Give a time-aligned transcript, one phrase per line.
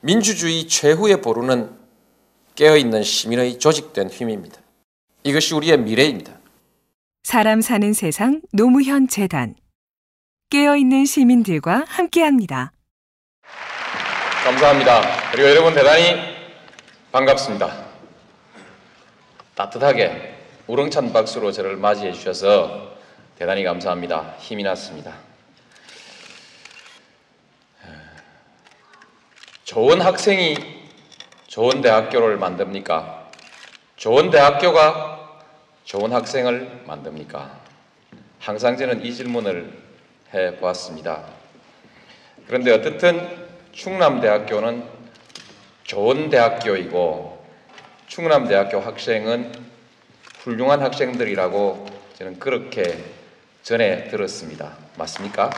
[0.00, 1.76] 민주주의 최후의 보루는
[2.54, 4.60] 깨어있는 시민의 조직된 힘입니다.
[5.24, 6.32] 이것이 우리의 미래입니다.
[7.24, 9.54] 사람 사는 세상 노무현 재단
[10.50, 12.72] 깨어있는 시민들과 함께합니다.
[14.44, 15.30] 감사합니다.
[15.32, 16.16] 그리고 여러분 대단히
[17.12, 17.86] 반갑습니다.
[19.54, 20.36] 따뜻하게
[20.68, 22.96] 우렁찬 박수로 저를 맞이해 주셔서
[23.36, 24.36] 대단히 감사합니다.
[24.38, 25.27] 힘이 났습니다.
[29.68, 30.56] 좋은 학생이
[31.46, 33.28] 좋은 대학교를 만듭니까?
[33.96, 35.42] 좋은 대학교가
[35.84, 37.60] 좋은 학생을 만듭니까?
[38.40, 39.70] 항상 저는 이 질문을
[40.32, 41.22] 해 보았습니다.
[42.46, 44.84] 그런데 어떻든 충남대학교는
[45.84, 47.46] 좋은 대학교이고
[48.06, 49.52] 충남대학교 학생은
[50.38, 53.04] 훌륭한 학생들이라고 저는 그렇게
[53.62, 54.78] 전해 들었습니다.
[54.96, 55.50] 맞습니까?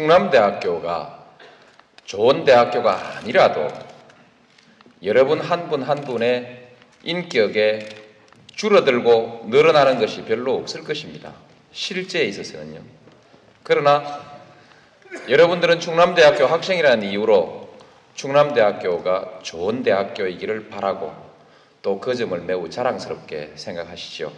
[0.00, 1.26] 충남대학교가
[2.06, 3.68] 좋은 대학교가 아니라도
[5.02, 6.68] 여러분 한분한 분의
[7.02, 7.86] 인격에
[8.54, 11.34] 줄어들고 늘어나는 것이 별로 없을 것입니다.
[11.72, 12.80] 실제에 있어서는요.
[13.62, 14.22] 그러나
[15.28, 17.74] 여러분들은 충남대학교 학생이라는 이유로
[18.14, 21.14] 충남대학교가 좋은 대학교이기를 바라고
[21.82, 24.32] 또 그 점을 매우 자랑스럽게 생각하시죠.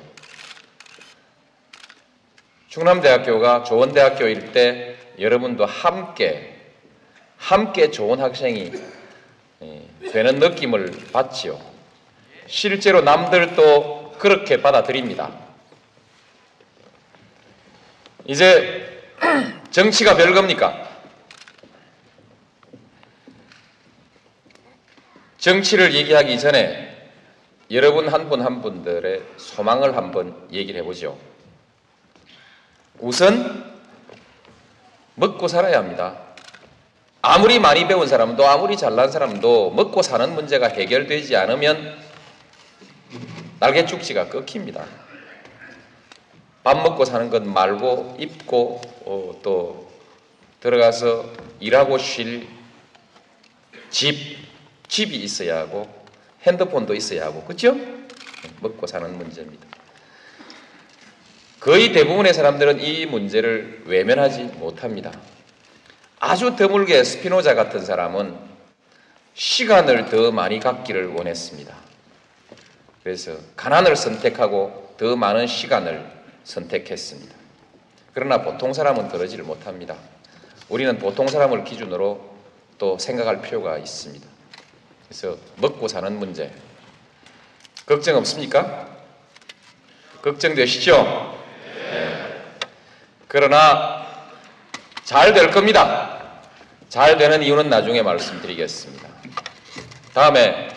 [2.69, 6.53] 충남대학교가 좋은 대학교일 때 여러분도 함께
[7.37, 8.73] 함께 좋은 학생이
[9.63, 11.61] 예, 되는 느낌을 받지요.
[12.47, 15.31] 실제로 남들도 그렇게 받아들입니다.
[18.27, 19.11] 이제
[19.73, 20.89] 정치가 별겁니까?
[25.39, 27.11] 정치를 얘기하기 전에
[27.73, 31.19] 여러분 한 분한 분들의 소망을 한번 얘기를 해보죠.
[33.01, 33.72] 우선
[35.15, 36.19] 먹고 살아야 합니다.
[37.21, 41.97] 아무리 많이 배운 사람도 아무리 잘난 사람도 먹고 사는 문제가 해결되지 않으면
[43.61, 44.85] 날개 축지가 끊깁니다.
[46.65, 49.91] 밥 먹고 사는 것 말고 입고 어, 또
[50.61, 51.27] 들어가서
[51.61, 52.47] 일하고 쉴
[53.91, 54.39] 집,
[54.89, 55.87] 집이 있어야 하고
[56.43, 57.77] 핸드폰도 있어야 하고 그죠?
[58.61, 59.67] 먹고 사는 문제입니다.
[61.63, 65.13] 거의 대부분의 사람들은 이 문제를 외면하지 못합니다.
[66.19, 68.37] 아주 드물게 스피노자 같은 사람은
[69.35, 71.73] 시간을 더 많이 갖기를 원했습니다.
[73.05, 76.05] 그래서 가난을 선택하고 더 많은 시간을
[76.43, 77.33] 선택했습니다.
[78.13, 79.97] 그러나 보통 사람은 그러지를 못합니다.
[80.69, 82.29] 우리는 보통 사람을 기준으로
[82.79, 84.27] 또 생각할 필요가 있습니다.
[85.07, 86.53] 그래서 먹고 사는 문제
[87.87, 88.89] 걱정 없습니까?
[90.23, 91.42] 걱정되시죠?
[93.33, 94.07] 그러나
[95.05, 96.21] 잘 될 겁니다.
[96.91, 99.09] 잘 되는 이유는 나중에 말씀드리겠습니다.
[100.13, 100.69] 다음에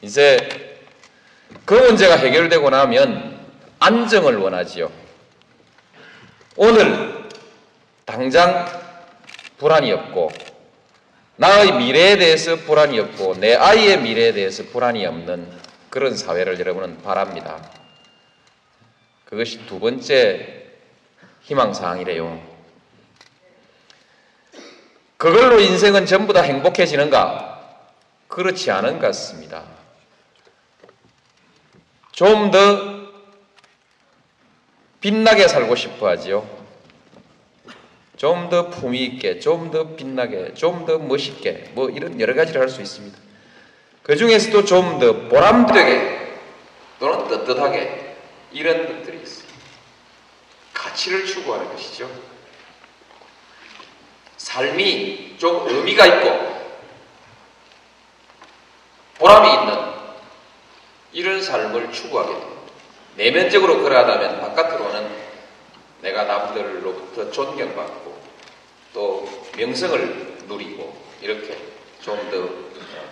[0.00, 0.80] 이제
[1.66, 3.38] 그 문제가 해결되고 나면
[3.78, 4.90] 안정을 원하지요.
[6.56, 7.28] 오늘
[8.06, 8.64] 당장
[9.58, 10.30] 불안이 없고
[11.36, 15.46] 나의 미래에 대해서 불안이 없고 내 아이의 미래에 대해서 불안이 없는
[15.90, 17.70] 그런 사회를 여러분은 바랍니다.
[19.26, 20.57] 그것이 두 번째
[21.48, 22.40] 희망사항이래요.
[25.16, 27.46] 그걸로 인생은 전부 다 행복해지는가?
[28.28, 29.64] 그렇지 않은 것 같습니다.
[32.12, 32.98] 좀 더
[35.00, 36.46] 빛나게 살고 싶어 하지요.
[38.16, 42.68] 좀 더 품위 있게, 좀 더 빛나게, 좀 더 멋있게, 뭐 이런 여러 가지를 할
[42.68, 43.16] 수 있습니다.
[44.02, 46.36] 그 중에서도 좀 더 보람되게
[46.98, 48.16] 또는 떳떳하게
[48.52, 49.07] 이런.
[50.98, 52.10] 가치를 추구하는 것이죠.
[54.36, 56.58] 삶이 좀 의미가 있고
[59.18, 59.78] 보람이 있는
[61.12, 62.58] 이런 삶을 추구하게 됩니다.
[63.16, 65.28] 내면적으로 그러하다면 바깥으로는
[66.02, 68.18] 내가 남들로부터 존경받고
[68.92, 71.56] 또 명성을 누리고 이렇게
[72.00, 73.08] 좀더 어,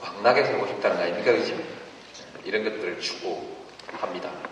[0.00, 1.32] 광나게 살고 싶다는 거 아닙니까?
[1.32, 1.54] 그죠?
[2.44, 4.49] 이런 것들을 추구합니다.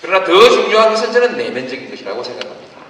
[0.00, 2.80] 그러나 더 중요한 것은 저는 내면적인 것이라고 생각합니다.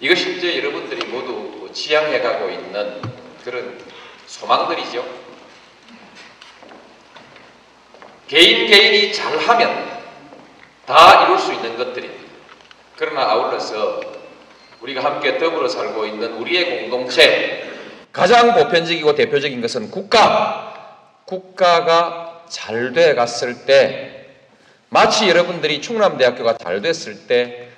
[0.00, 3.00] 이것이 이제 여러분들이 모두 지향해 가고 있는
[3.44, 3.78] 그런
[4.26, 5.04] 소망들이죠.
[8.26, 10.00] 개인 개인이 잘하면
[10.86, 12.30] 다 이룰 수 있는 것들입니다.
[12.96, 14.00] 그러나 아울러서
[14.80, 17.68] 우리가 함께 더불어 살고 있는 우리의 공동체
[18.12, 24.19] 가장 보편적이고 대표적인 것은 국가 국가가 잘 돼 갔을 때
[24.90, 27.68] 마치 여러분들이 충남대학교가 잘 됐을 때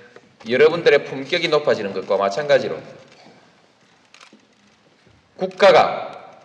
[0.48, 2.78] 여러분들의 품격이 높아지는 것과 마찬가지로
[5.36, 6.40] 국가가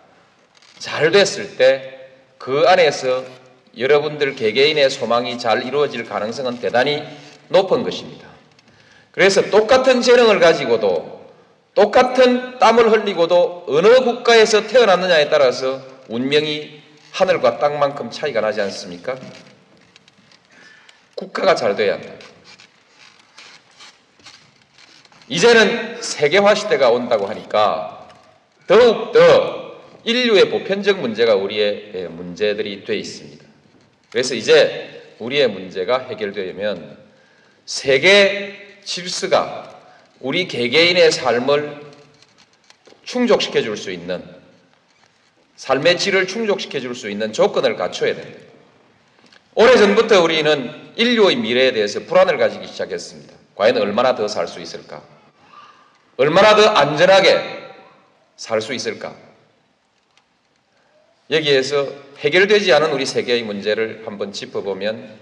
[0.78, 1.98] 잘 됐을 때
[2.38, 3.24] 그 안에서
[3.76, 7.02] 여러분들 개개인의 소망이 잘 이루어질 가능성은 대단히
[7.48, 8.26] 높은 것입니다.
[9.10, 11.18] 그래서 똑같은 재능을 가지고도
[11.74, 16.80] 똑같은 땀을 흘리고도 어느 국가에서 태어났느냐에 따라서 운명이
[17.12, 19.16] 하늘과 땅만큼 차이가 나지 않습니까?
[21.18, 22.14] 국가가 잘 돼야 한다.
[25.26, 28.08] 이제는 세계화 시대가 온다고 하니까
[28.68, 33.44] 더욱더 인류의 보편적 문제가 우리의 문제들이 돼 있습니다.
[34.10, 36.96] 그래서 이제 우리의 문제가 해결되면
[37.66, 39.76] 세계 질서가
[40.20, 41.80] 우리 개개인의 삶을
[43.02, 44.22] 충족시켜 줄 수 있는
[45.56, 48.40] 삶의 질을 충족시켜 줄 수 있는 조건을 갖춰야 됩니다.
[49.56, 53.32] 오래전부터 우리는 인류의 미래에 대해서 불안을 가지기 시작했습니다.
[53.54, 55.02] 과연 얼마나 더 살 수 있을까?
[56.16, 57.70] 얼마나 더 안전하게
[58.36, 59.14] 살 수 있을까?
[61.30, 61.86] 여기에서
[62.18, 65.16] 해결되지 않은 우리 세계의 문제를 한번 짚어보면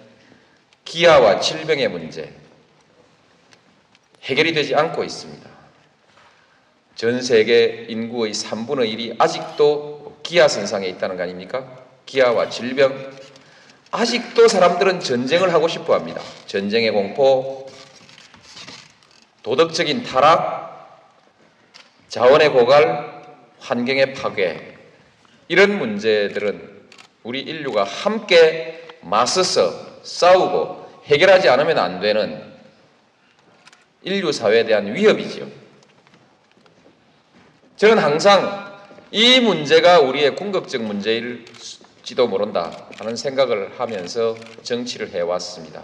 [0.87, 2.33] 기아와 질병의 문제
[4.23, 5.51] 해결이 되지 않고 있습니다.
[6.95, 11.85] 전 세계 인구의 3분의 1이 아직도 기아 선상에 있다는 거 아닙니까?
[12.07, 13.11] 기아와 질병
[13.97, 16.21] 아직도 사람들은 전쟁을 하고 싶어 합니다.
[16.47, 17.67] 전쟁의 공포,
[19.43, 21.01] 도덕적인 타락,
[22.09, 23.25] 자원의 고갈,
[23.59, 24.77] 환경의 파괴,
[25.49, 26.77] 이런 문제들은
[27.23, 32.53] 우리 인류가 함께 맞서서 싸우고 해결하지 않으면 안 되는
[34.03, 35.49] 인류 사회에 대한 위협이지요.
[37.79, 38.77] 저는 항상
[39.11, 41.47] 이 문제가 우리의 궁극적 문제일
[42.07, 45.83] 지도 모른다 하는 생각을 하면서 정치를 해왔습니다.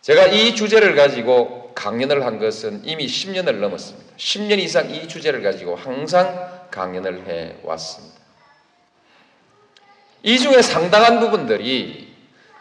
[0.00, 4.16] 제가 이 주제를 가지고 강연을 한 것은 이미 10년을 넘었습니다.
[4.16, 8.16] 10년 이상 이 주제를 가지고 항상 강연을 해왔습니다.
[10.24, 12.12] 이 중에 상당한 부분들이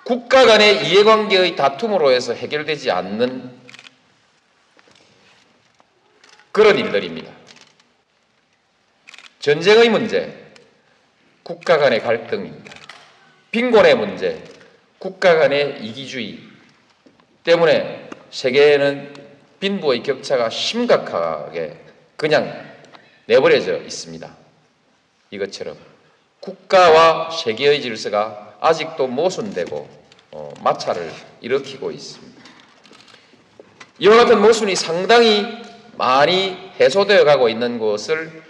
[0.03, 3.51] 국가 간의 이해관계의 다툼으로 해서 해결되지 않는
[6.51, 7.31] 그런 일들입니다.
[9.39, 10.42] 전쟁의 문제,
[11.43, 12.73] 국가 간의 갈등입니다.
[13.51, 14.43] 빈곤의 문제,
[14.97, 16.39] 국가 간의 이기주의
[17.43, 19.13] 때문에 세계에는
[19.59, 21.77] 빈부의 격차가 심각하게
[22.15, 22.73] 그냥
[23.25, 24.35] 내버려져 있습니다.
[25.31, 25.77] 이것처럼
[26.39, 29.89] 국가와 세계의 질서가 아직도 모순되고
[30.31, 31.11] 어, 마찰을
[31.41, 32.43] 일으키고 있습니다.
[33.99, 35.45] 이와 같은 모순이 상당히
[35.97, 38.43] 많이 해소되어 가고 있는 것을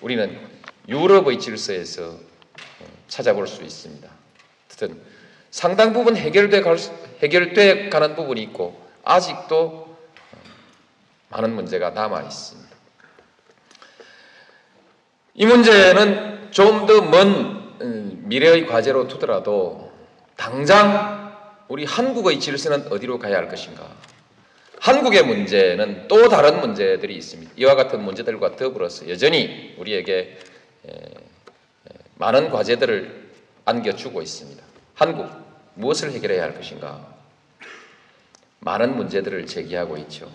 [0.00, 0.38] 우리는
[0.88, 4.08] 유럽의 질서에서 어, 찾아볼 수 있습니다.
[4.66, 5.00] 어쨌든
[5.50, 6.76] 상당 부분 해결돼, 갈,
[7.22, 9.96] 해결돼 가는 부분이 있고 아직도 어,
[11.30, 12.76] 많은 문제가 남아 있습니다.
[15.34, 19.92] 이 문제는 좀 더먼 음, 미래의 과제로 두더라도
[20.36, 21.34] 당장
[21.68, 23.86] 우리 한국의 질서는 어디로 가야 할 것인가?
[24.80, 27.52] 한국의 문제는 또 다른 문제들이 있습니다.
[27.56, 30.38] 이와 같은 문제들과 더불어서 여전히 우리에게
[32.16, 33.30] 많은 과제들을
[33.64, 34.62] 안겨주고 있습니다.
[34.94, 35.30] 한국
[35.74, 37.14] 무엇을 해결해야 할 것인가?
[38.60, 40.32] 많은 문제들을 제기하고 있죠.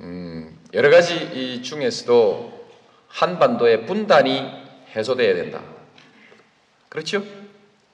[0.00, 2.68] 음, 여러 가지 이 중에서도
[3.08, 4.44] 한반도의 분단이
[4.94, 5.62] 해소돼야 된다.
[6.88, 7.24] 그렇죠?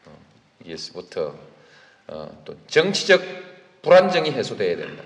[0.06, 0.18] 어,
[0.62, 1.36] 여기서부터
[2.08, 3.22] 어, 또 정치적
[3.82, 5.04] 불안정이 해소돼야 된다.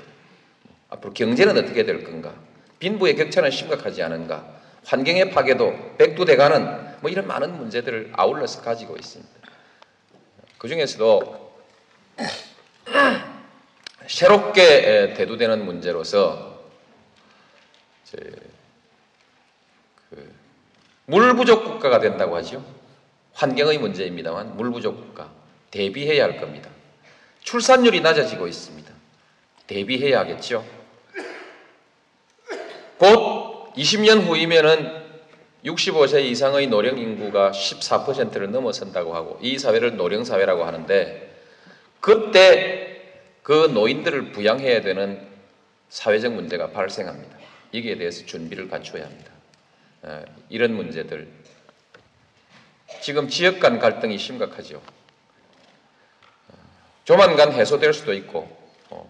[0.88, 2.34] 앞으로 경제는 어떻게 될 건가?
[2.78, 4.56] 빈부의 격차는 심각하지 않은가?
[4.84, 9.32] 환경의 파괴도 백두대간은 뭐 이런 많은 문제들을 아울러서 가지고 있습니다.
[10.58, 11.52] 그 중에서도
[14.06, 16.60] 새롭게 대두되는 문제로서
[21.06, 22.64] 그물 부족 국가가 된다고 하죠.
[23.34, 25.30] 환경의 문제입니다만 물 부족 국가
[25.70, 26.70] 대비해야 할 겁니다.
[27.40, 28.92] 출산율이 낮아지고 있습니다.
[29.66, 30.64] 대비해야 하겠죠.
[32.98, 35.04] 곧 20년 후이면은
[35.64, 41.34] 65세 이상의 노령 인구가 14%를 넘어선다고 하고 이 사회를 노령 사회라고 하는데
[42.00, 43.02] 그때
[43.42, 45.26] 그 노인들을 부양해야 되는
[45.88, 47.36] 사회적 문제가 발생합니다.
[47.74, 49.30] 여기에 대해서 준비를 갖춰야 합니다.
[50.48, 51.28] 이런 문제들
[53.02, 54.80] 지금 지역 간 갈등이 심각하죠.
[57.04, 58.48] 조만간 해소될 수도 있고
[58.90, 59.08] 어,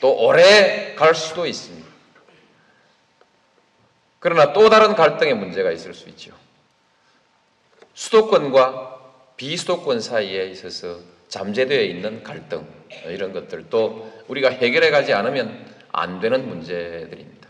[0.00, 1.87] 또 오래 갈 수도 있습니다.
[4.20, 6.32] 그러나 또 다른 갈등의 문제가 있을 수 있죠.
[7.94, 8.98] 수도권과
[9.36, 10.98] 비수도권 사이에 있어서
[11.28, 12.66] 잠재되어 있는 갈등
[13.06, 17.48] 이런 것들도 우리가 해결해 가지 않으면 안 되는 문제들입니다.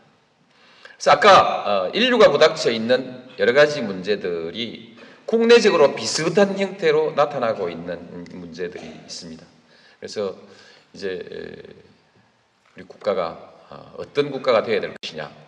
[0.97, 4.97] 그래서 아까 어, 인류가 부닥쳐 있는 여러 가지 문제들이
[5.27, 9.45] 국내적으로 비슷한 형태로 나타나고 있는 문제들이 있습니다.
[10.01, 10.37] 그래서
[10.93, 11.63] 이제
[12.75, 15.48] 우리 국가가 어, 어떤 국가가 되어야 될 것이냐.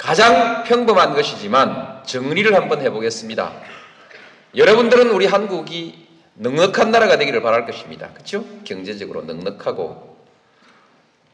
[0.00, 3.52] 가장 평범한 것이지만 정리를 한번 해보겠습니다.
[4.56, 8.08] 여러분들은 우리 한국이 넉넉한 나라가 되기를 바랄 것입니다.
[8.14, 8.46] 그렇죠?
[8.64, 10.16] 경제적으로 넉넉하고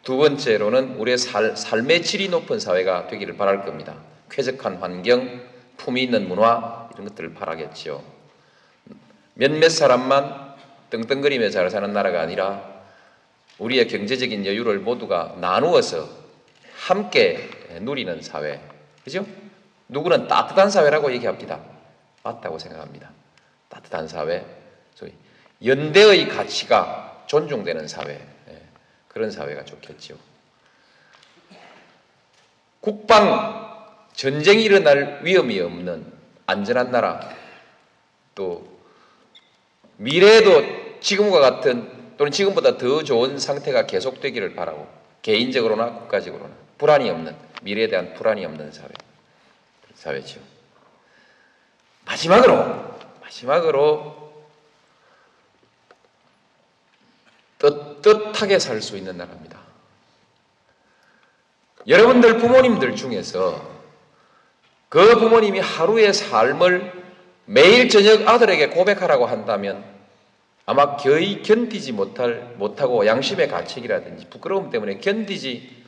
[0.02, 3.94] 두 번째로는 우리의 살, 삶의 질이 높은 사회가 되기를 바랄 겁니다.
[4.32, 5.42] 쾌적한 환경,
[5.76, 8.02] 품위 있는 문화 이런 것들을 바라겠지요.
[9.35, 10.56] 몇몇 사람만
[10.90, 12.64] 떵떵거리며 잘 사는 나라가 아니라
[13.58, 16.08] 우리의 경제적인 여유를 모두가 나누어서
[16.75, 17.49] 함께
[17.80, 18.61] 누리는 사회.
[19.04, 19.26] 그죠?
[19.88, 21.61] 누구는 따뜻한 사회라고 얘기합니다.
[22.23, 23.11] 맞다고 생각합니다.
[23.68, 24.45] 따뜻한 사회.
[24.95, 25.12] 소위
[25.64, 28.14] 연대의 가치가 존중되는 사회.
[28.49, 28.62] 예,
[29.09, 30.16] 그런 사회가 좋겠죠.
[32.80, 33.66] 국방
[34.14, 36.12] 전쟁이 일어날 위험이 없는
[36.47, 37.28] 안전한 나라
[38.35, 38.76] 또
[39.97, 44.87] 미래에도 지금과 같은 또는 지금보다 더 좋은 상태가 계속되기를 바라고
[45.23, 48.88] 개인적으로나 국가적으로나 불안이 없는 미래에 대한 불안이 없는 사회
[49.95, 50.40] 사회죠.
[52.04, 54.26] 마지막으로 마지막으로
[57.59, 59.59] 떳떳하게 살 수 있는 나라입니다.
[61.88, 63.76] 여러분들 부모님들 중에서
[64.88, 66.92] 그 부모님이 하루의 삶을
[67.47, 69.85] 매일 저녁 아들에게 고백하라고 한다면
[70.66, 75.85] 아마 거의 견디지 못할 못하고 양심의 가책이라든지 부끄러움 때문에 견디지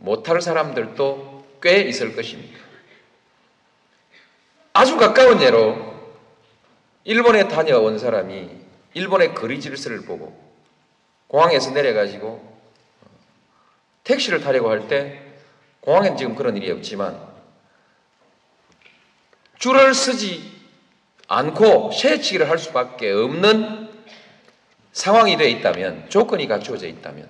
[0.00, 2.58] 못할 사람들도 꽤 있을 것입니다.
[4.72, 5.90] 아주 가까운 예로
[7.04, 8.50] 일본에 다녀온 사람이
[8.94, 10.38] 일본의 거리 질서를 보고
[11.28, 12.58] 공항에서 내려가지고
[14.04, 15.22] 택시를 타려고 할 때
[15.80, 17.18] 공항엔 지금 그런 일이 없지만
[19.58, 20.60] 줄을 서지
[21.28, 23.88] 않고 새치기를 할 수밖에 없는
[24.92, 27.28] 상황이 되어 있다면 조건이 갖추어져 있다면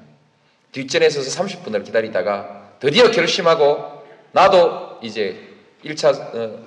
[0.73, 5.49] 뒷전에 서서 30분을 기다리다가 드디어 결심하고 나도 이제
[5.85, 6.65] 1차 어,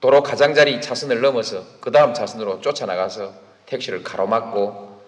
[0.00, 3.32] 도로 가장자리 차선을 넘어서 그 다음 차선으로 쫓아나가서
[3.66, 5.00] 택시를 가로막고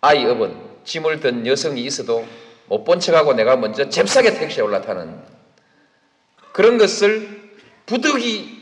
[0.00, 2.26] 아이 업은 짐을 든 여성이 있어도
[2.66, 5.20] 못 본 척하고 내가 먼저 잽싸게 택시에 올라타는
[6.52, 7.50] 그런 것을
[7.86, 8.60] 부득이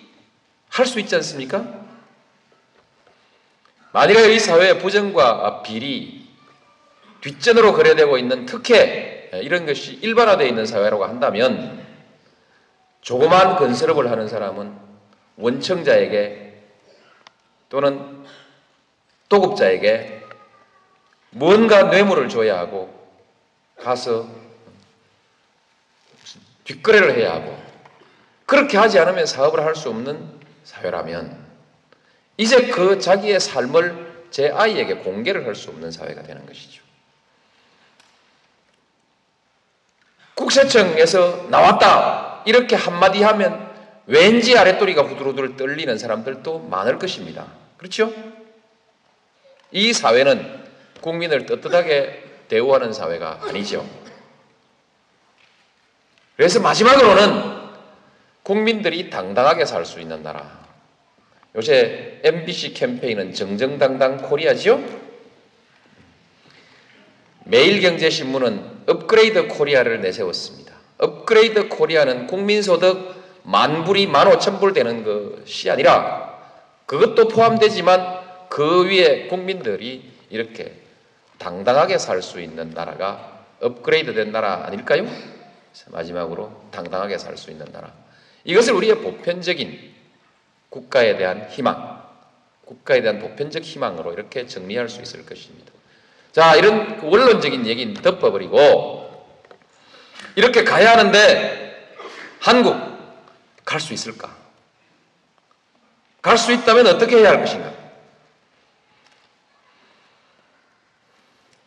[0.71, 1.67] 할 수 있지 않습니까?
[3.93, 6.27] 만일에 이 사회의 부정과 비리,
[7.21, 11.87] 뒷전으로 거래되고 있는 특혜, 이런 것이 일반화되어 있는 사회라고 한다면
[13.01, 14.75] 조그만 건설업을 하는 사람은
[15.37, 16.63] 원청자에게
[17.69, 18.25] 또는
[19.29, 20.25] 도급자에게
[21.31, 22.93] 뭔가 뇌물을 줘야 하고
[23.77, 24.27] 가서
[26.65, 27.57] 뒷거래를 해야 하고
[28.47, 31.47] 그렇게 하지 않으면 사업을 할 수 없는 사회라면
[32.37, 36.83] 이제 그 자기의 삶을 제 아이에게 공개를 할 수 없는 사회가 되는 것이죠.
[40.39, 43.69] 국세청에서 나왔다 이렇게 한마디 하면
[44.07, 47.47] 왠지 아랫도리가 후들후들 떨리는 사람들도 많을 것입니다.
[47.77, 48.13] 그렇죠?
[49.73, 50.65] 이 사회는
[51.01, 53.85] 국민을 떳떳하게 대우하는 사회가 아니죠.
[56.37, 57.59] 그래서 마지막으로는
[58.45, 60.57] 국민들이 당당하게 살 수 있는 나라.
[61.57, 64.81] 요새 MBC 캠페인은 정정당당 코리아지요?
[67.45, 70.73] 매일경제신문은 업그레이드 코리아를 내세웠습니다.
[70.97, 76.39] 업그레이드 코리아는 국민소득 만 불이 만 오천 불 되는 것이 아니라
[76.87, 80.73] 그것도 포함되지만 그 위에 국민들이 이렇게
[81.39, 85.07] 당당하게 살 수 있는 나라가 업그레이드 된 나라 아닐까요?
[85.89, 87.93] 마지막으로 당당하게 살 수 있는 나라.
[88.45, 89.95] 이것을 우리의 보편적인
[90.71, 92.03] 국가에 대한 희망,
[92.65, 95.78] 국가에 대한 보편적 희망으로 이렇게 정리할 수 있을 것입니다.
[96.33, 99.09] 자, 이런 원론적인 얘기는 덮어버리고
[100.37, 101.97] 이렇게 가야 하는데
[102.41, 102.77] 한국
[103.65, 104.37] 갈 수 있을까?
[106.23, 107.73] 갈 수 있다면 어떻게 해야 할 것인가?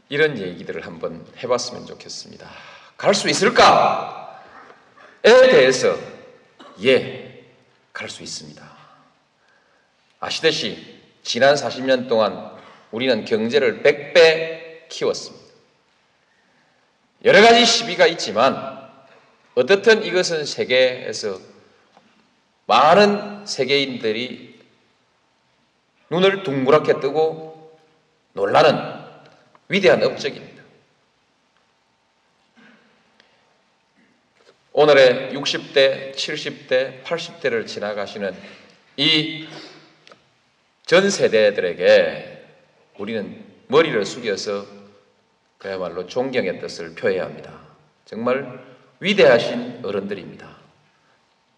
[0.10, 2.50] 이런 얘기들을 한번 해봤으면 좋겠습니다.
[2.98, 4.42] 갈 수 있을까?
[5.24, 5.96] 에 대해서
[6.84, 7.46] 예,
[7.94, 8.64] 갈 수 있습니다.
[10.20, 12.52] 아시듯이 지난 40년 동안
[12.92, 15.46] 우리는 경제를 100배 키웠습니다.
[17.24, 18.90] 여러 가지 시비가 있지만
[19.56, 21.40] 어떻든 이것은 세계에서
[22.66, 24.60] 많은 세계인들이
[26.10, 27.80] 눈을 둥그랗게 뜨고
[28.34, 29.02] 놀라는
[29.68, 30.62] 위대한 업적입니다.
[34.74, 38.36] 오늘의 60대, 70대, 80대를 지나가시는
[38.98, 39.48] 이
[40.92, 42.41] 전 세대들에게
[43.02, 44.64] 우리는 머리를 숙여서
[45.58, 47.60] 그야말로 존경의 뜻을 표해야 합니다.
[48.06, 48.64] 정말
[49.00, 50.56] 위대하신 어른들입니다.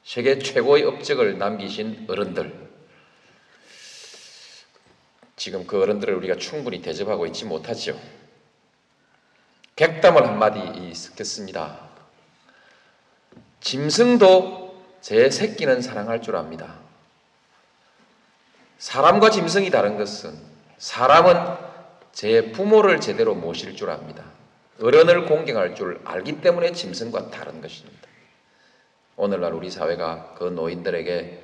[0.06, 2.70] 세계 최고의 업적을 남기신 어른들.
[5.36, 8.00] 지금 그 어른들을 우리가 충분히 대접하고 있지 못하지요.
[9.76, 11.90] 객담을 한마디 쓰겠습니다.
[13.60, 16.76] 짐승도 제 새끼는 사랑할 줄 압니다.
[18.78, 21.56] 사람과 짐승이 다른 것은 사람은
[22.12, 24.24] 제 부모를 제대로 모실 줄 압니다.
[24.82, 28.08] 어른을 공경할 줄 알기 때문에 짐승과 다른 것입니다.
[29.15, 31.42] 오늘날 우리 사회가 그 노인들에게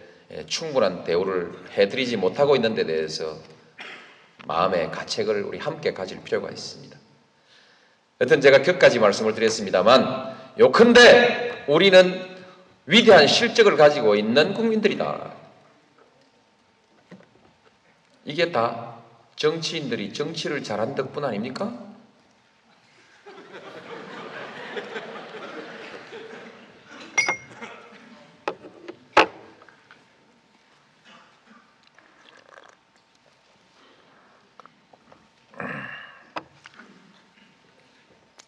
[0.48, 3.38] 충분한 대우를 해드리지 못하고 있는 데 대해서
[4.46, 6.98] 마음의 가책을 우리 함께 가질 필요가 있습니다.
[8.22, 12.38] 여튼 제가 격까지 말씀을 드렸습니다만 요컨대 우리는
[12.86, 15.34] 위대한 실적을 가지고 있는 국민들이다.
[18.26, 18.99] 이게 다
[19.40, 21.72] 정치인들이 정치를 잘한 덕분 아닙니까?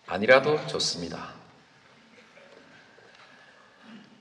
[0.07, 1.29] 아니라도 좋습니다.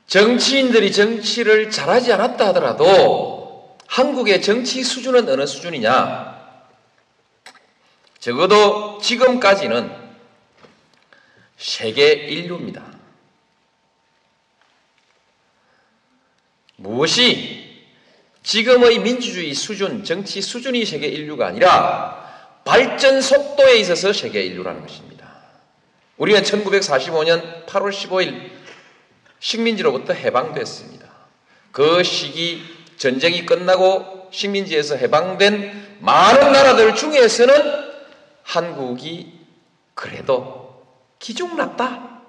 [0.07, 6.40] 정치인들이 정치를 잘하지 않았다 하더라도 한국의 정치 수준은 어느 수준이냐?
[8.21, 9.91] 적어도 지금까지는
[11.57, 12.85] 세계 인류입니다.
[16.77, 17.89] 무엇이
[18.43, 25.27] 지금의 민주주의 수준, 정치 수준이 세계 인류가 아니라 발전 속도에 있어서 세계 인류라는 것입니다.
[26.19, 28.51] 우리는 1945년 8월 15일
[29.39, 31.09] 식민지로부터 해방됐습니다.
[31.73, 32.63] 그 시기
[32.99, 37.90] 전쟁이 끝나고 식민지에서 해방된 많은 나라들 중에서는
[38.51, 39.47] 한국이
[39.95, 40.85] 그래도
[41.21, 42.21] 기죽났다.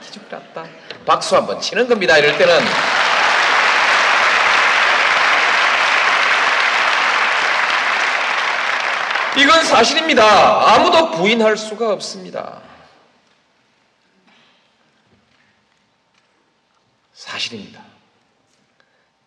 [0.00, 0.64] 기죽났다.
[1.04, 2.16] 박수 한번 치는 겁니다.
[2.16, 2.60] 이럴 때는.
[9.36, 10.74] 이건 사실입니다.
[10.74, 12.60] 아무도 부인할 수가 없습니다.
[17.12, 17.82] 사실입니다.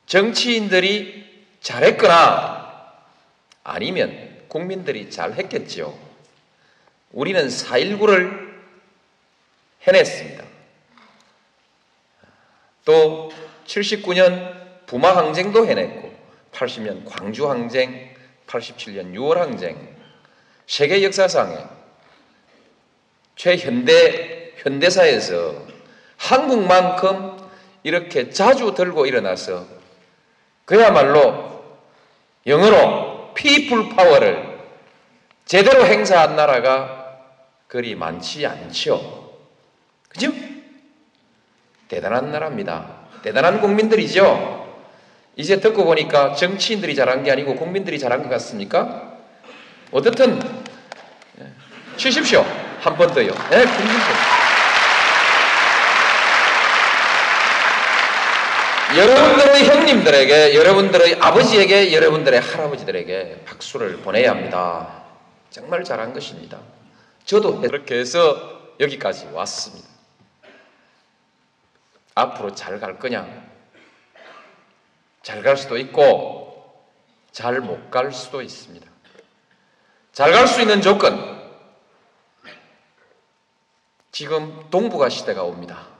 [0.05, 2.93] 정치인들이 잘했거나
[3.65, 5.97] 아니면 국민들이 잘 했겠지요.
[7.11, 8.55] 우리는 4.19를
[9.87, 10.43] 해냈습니다.
[12.85, 13.31] 또
[13.65, 16.13] 79년 부마 항쟁도 해냈고
[16.53, 18.15] 80년 광주 항쟁,
[18.47, 19.95] 87년 6월 항쟁
[20.65, 21.57] 세계 역사상에
[23.35, 25.65] 최현대 현대사에서
[26.17, 27.37] 한국만큼
[27.83, 29.65] 이렇게 자주 들고 일어나서
[30.65, 31.63] 그야말로
[32.45, 34.57] 영어로 피플 파워를
[35.45, 37.19] 제대로 행사한 나라가
[37.67, 39.31] 그리 많지 않죠.
[40.09, 40.33] 그죠?
[41.87, 42.97] 대단한 나라입니다.
[43.21, 44.65] 대단한 국민들이죠.
[45.35, 49.13] 이제 듣고 보니까 정치인들이 잘한 게 아니고 국민들이 잘한 것 같습니까?
[49.91, 50.39] 어떻든
[51.39, 51.45] 예,
[51.95, 52.43] 치십시오.
[52.81, 53.27] 한 번 더요.
[53.49, 54.36] 네, 국민들.
[58.97, 65.03] 여러분들의 형님들에게, 여러분들의 아버지에게, 여러분들의 할아버지들에게 박수를 보내야 합니다.
[65.51, 66.59] 정말 잘한 것입니다.
[67.23, 69.87] 저도 그렇게 해서 여기까지 왔습니다.
[72.15, 73.27] 앞으로 잘 갈 거냐?
[75.21, 76.87] 잘 갈 수도 있고,
[77.31, 78.87] 잘 못 갈 수도 있습니다.
[80.13, 81.37] 잘 갈 수 있는 조건,
[84.11, 85.96] 지금 동북아 시대가 옵니다.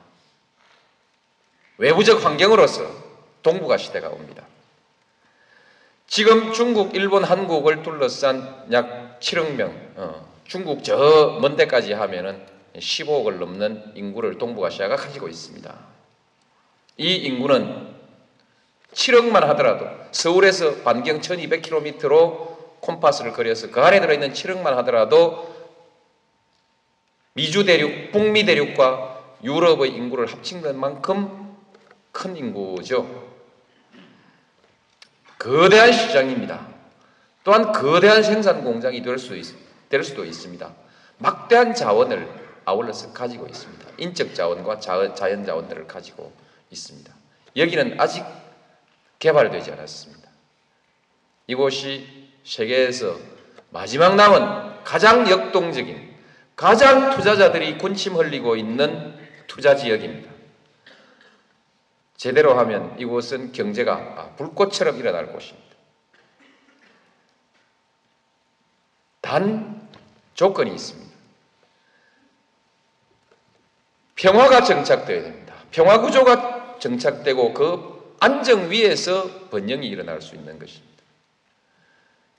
[1.78, 2.84] 외부적 환경으로서
[3.42, 4.44] 동북아 시대가 옵니다.
[6.08, 12.44] 지금 중국, 일본, 한국을 둘러싼 약 7억 명, 어, 중국 저 먼 데까지 하면은
[12.76, 15.74] 15억을 넘는 인구를 동북아시아가 가지고 있습니다.
[16.96, 17.94] 이 인구는
[18.92, 25.54] 7억만 하더라도 서울에서 반경 1200km로 콤파스를 그려서 그 안에 들어있는 7억만 하더라도
[27.34, 31.37] 미주 대륙, 북미 대륙과 유럽의 인구를 합친 만큼
[32.18, 33.28] 큰 인구죠.
[35.38, 36.66] 거대한 시장입니다.
[37.44, 39.46] 또한 거대한 생산 공장이 될, 수 있,
[39.88, 40.68] 될 수도 있습니다.
[41.18, 42.28] 막대한 자원을
[42.64, 43.86] 아울러서 가지고 있습니다.
[43.98, 46.32] 인적 자원과 자, 자연 자원들을 가지고
[46.70, 47.14] 있습니다.
[47.56, 48.24] 여기는 아직
[49.20, 50.28] 개발되지 않았습니다.
[51.46, 53.16] 이곳이 세계에서
[53.70, 56.16] 마지막 남은 가장 역동적인
[56.56, 60.37] 가장 투자자들이 군침 흘리고 있는 투자 지역입니다.
[62.18, 65.68] 제대로 하면 이곳은 경제가 아, 불꽃처럼 일어날 곳입니다.
[69.20, 69.88] 단
[70.34, 71.16] 조건이 있습니다.
[74.16, 75.54] 평화가 정착되어야 됩니다.
[75.70, 80.88] 평화 구조가 정착되고 그 안정 위에서 번영이 일어날 수 있는 것입니다.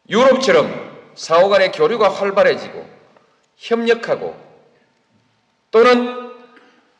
[0.09, 2.85] 유럽처럼 상호 간의 교류가 활발해지고
[3.55, 4.35] 협력하고
[5.71, 6.18] 또는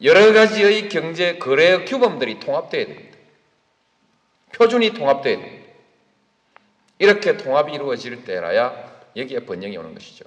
[0.01, 3.17] 여러 가지의 경제 거래 규범들이 통합되어야 됩니다.
[4.53, 5.73] 표준이 통합되어야 됩니다.
[6.99, 10.25] 이렇게 통합이 이루어질 때라야 여기에 번영이 오는 것이죠.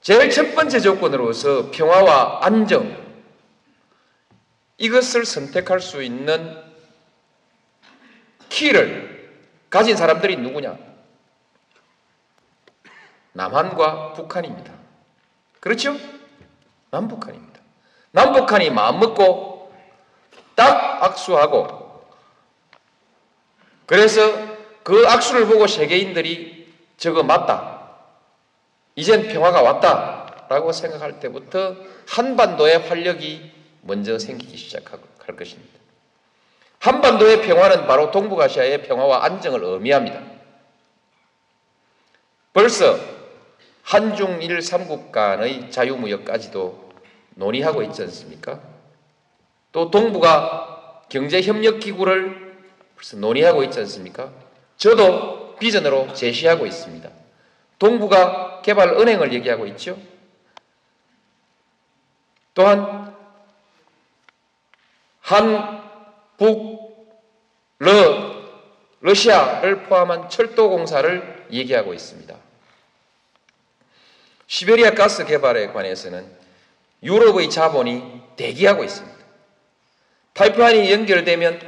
[0.00, 3.00] 제일 첫 번째 조건으로서 평화와 안정
[4.78, 6.60] 이것을 선택할 수 있는
[8.48, 9.12] 키를
[9.70, 10.76] 가진 사람들이 누구냐?
[13.32, 14.74] 남한과 북한입니다.
[15.60, 15.96] 그렇죠?
[16.92, 17.60] 남북한입니다.
[18.12, 19.72] 남북한이 마음먹고
[20.54, 22.04] 딱 악수하고
[23.86, 24.20] 그래서
[24.82, 27.90] 그 악수를 보고 세계인들이 저거 맞다.
[28.94, 31.76] 이젠 평화가 왔다 라고 생각할 때부터
[32.08, 33.50] 한반도의 활력이
[33.80, 35.00] 먼저 생기기 시작할
[35.36, 35.80] 것입니다.
[36.78, 40.20] 한반도의 평화는 바로 동북아시아의 평화와 안정을 의미합니다.
[42.52, 42.98] 벌써
[43.82, 46.81] 한중일 3국 간의 자유무역까지도
[47.34, 48.60] 논의하고 있지 않습니까?
[49.72, 52.52] 또 동북아 경제협력기구를
[52.94, 54.30] 벌써 논의하고 있지 않습니까?
[54.76, 57.08] 저도 비전으로 제시하고 있습니다.
[57.78, 59.98] 동북아 개발 은행을 얘기하고 있죠.
[62.54, 63.14] 또한
[65.20, 65.82] 한,
[66.36, 67.16] 북,
[67.78, 68.42] 러,
[69.00, 72.36] 러시아를 포함한 철도공사를 얘기하고 있습니다.
[74.46, 76.41] 시베리아 가스 개발에 관해서는
[77.02, 79.18] 유럽의 자본이 대기하고 있습니다.
[80.34, 81.60] 파이프라인이 연결되면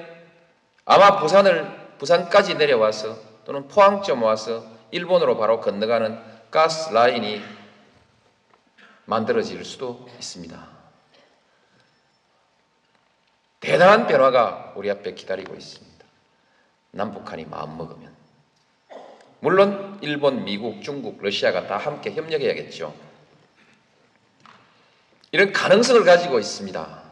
[0.84, 6.18] 아마 부산을 부산까지 내려와서 또는 포항점 와서 일본으로 바로 건너가는
[6.50, 7.42] 가스 라인이
[9.06, 10.74] 만들어질 수도 있습니다.
[13.60, 16.04] 대단한 변화가 우리 앞에 기다리고 있습니다.
[16.92, 18.14] 남북한이 마음먹으면.
[19.40, 22.94] 물론 일본, 미국, 중국, 러시아가 다 함께 협력해야겠죠.
[25.34, 27.02] 이런 가능성을 가지고 있습니다.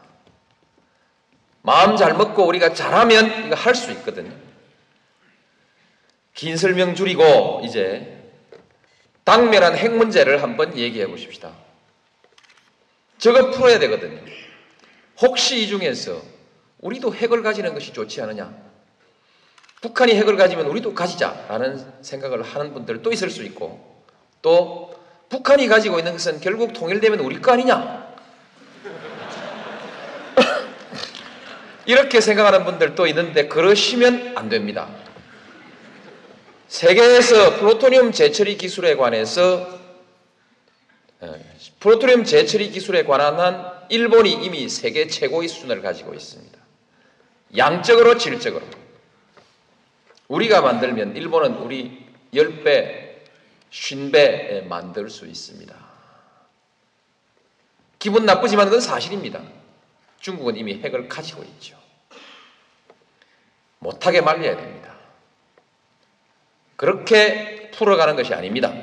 [1.61, 4.31] 마음 잘 먹고 우리가 잘하면 이거 할 수 있거든요.
[6.33, 8.31] 긴 설명 줄이고 이제
[9.25, 11.51] 당면한 핵 문제를 한번 얘기해 보십시다.
[13.17, 14.21] 저거 풀어야 되거든요.
[15.19, 16.21] 혹시 이 중에서
[16.79, 18.53] 우리도 핵을 가지는 것이 좋지 않느냐?
[19.81, 24.01] 북한이 핵을 가지면 우리도 가지자라는 생각을 하는 분들도 있을 수 있고
[24.41, 24.93] 또
[25.27, 28.12] 북한이 가지고 있는 것은 결국 통일되면 우리 거 아니냐?
[31.85, 34.89] 이렇게 생각하는 분들도 있는데 그러시면 안 됩니다.
[36.67, 39.79] 세계에서 플루토늄 재처리 기술에 관해서
[41.79, 46.57] 플루토늄 재처리 기술에 관한 한 일본이 이미 세계 최고의 수준을 가지고 있습니다.
[47.57, 48.65] 양적으로 질적으로
[50.27, 53.19] 우리가 만들면 일본은 우리 10배,
[53.69, 55.75] 50배 만들 수 있습니다.
[57.99, 59.41] 기분 나쁘지만 그건 사실입니다.
[60.23, 61.77] 중국은 이미 핵을 가지고 있죠.
[63.79, 64.95] 못하게 말려야 됩니다.
[66.77, 68.73] 그렇게 풀어가는 것이 아닙니다.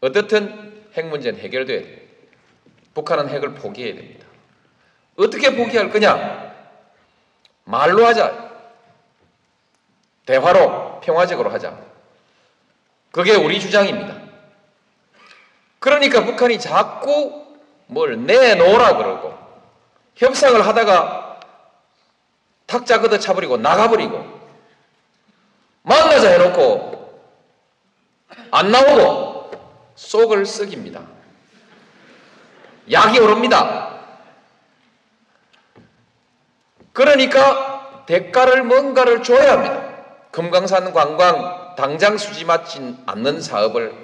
[0.00, 1.98] 어떻든 핵 문제는 해결돼야 돼요.
[2.94, 4.26] 북한은 핵을 포기해야 됩니다.
[5.16, 6.52] 어떻게 포기할 거냐?
[7.62, 8.50] 말로 하자.
[10.26, 11.78] 대화로 평화적으로 하자.
[13.12, 14.20] 그게 우리 주장입니다.
[15.78, 17.56] 그러니까 북한이 자꾸
[17.86, 19.49] 뭘 내놓으라 그러고
[20.20, 21.40] 협상을 하다가
[22.66, 24.40] 탁자 걷어 차버리고 나가버리고
[25.82, 27.22] 만나자 해놓고
[28.50, 29.50] 안 나오고
[29.94, 31.00] 속을 썩입니다.
[32.90, 33.98] 약이 오릅니다.
[36.92, 39.88] 그러니까 대가를 뭔가를 줘야 합니다.
[40.32, 43.94] 금강산 관광 당장 수지 맞지 않는 사업을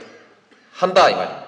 [0.73, 1.47] 한다 이 말입니다.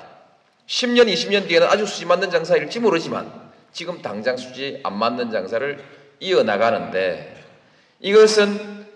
[0.66, 3.38] 10년, 20년 뒤에는 아주 수지 맞는 장사일지 모르지만
[3.72, 5.85] 지금 당장 수지 안 맞는 장사를
[6.20, 7.44] 이어나가는데
[8.00, 8.87] 이것은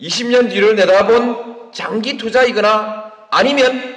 [0.00, 3.94] 20년 뒤를 내다본 장기 투자이거나 아니면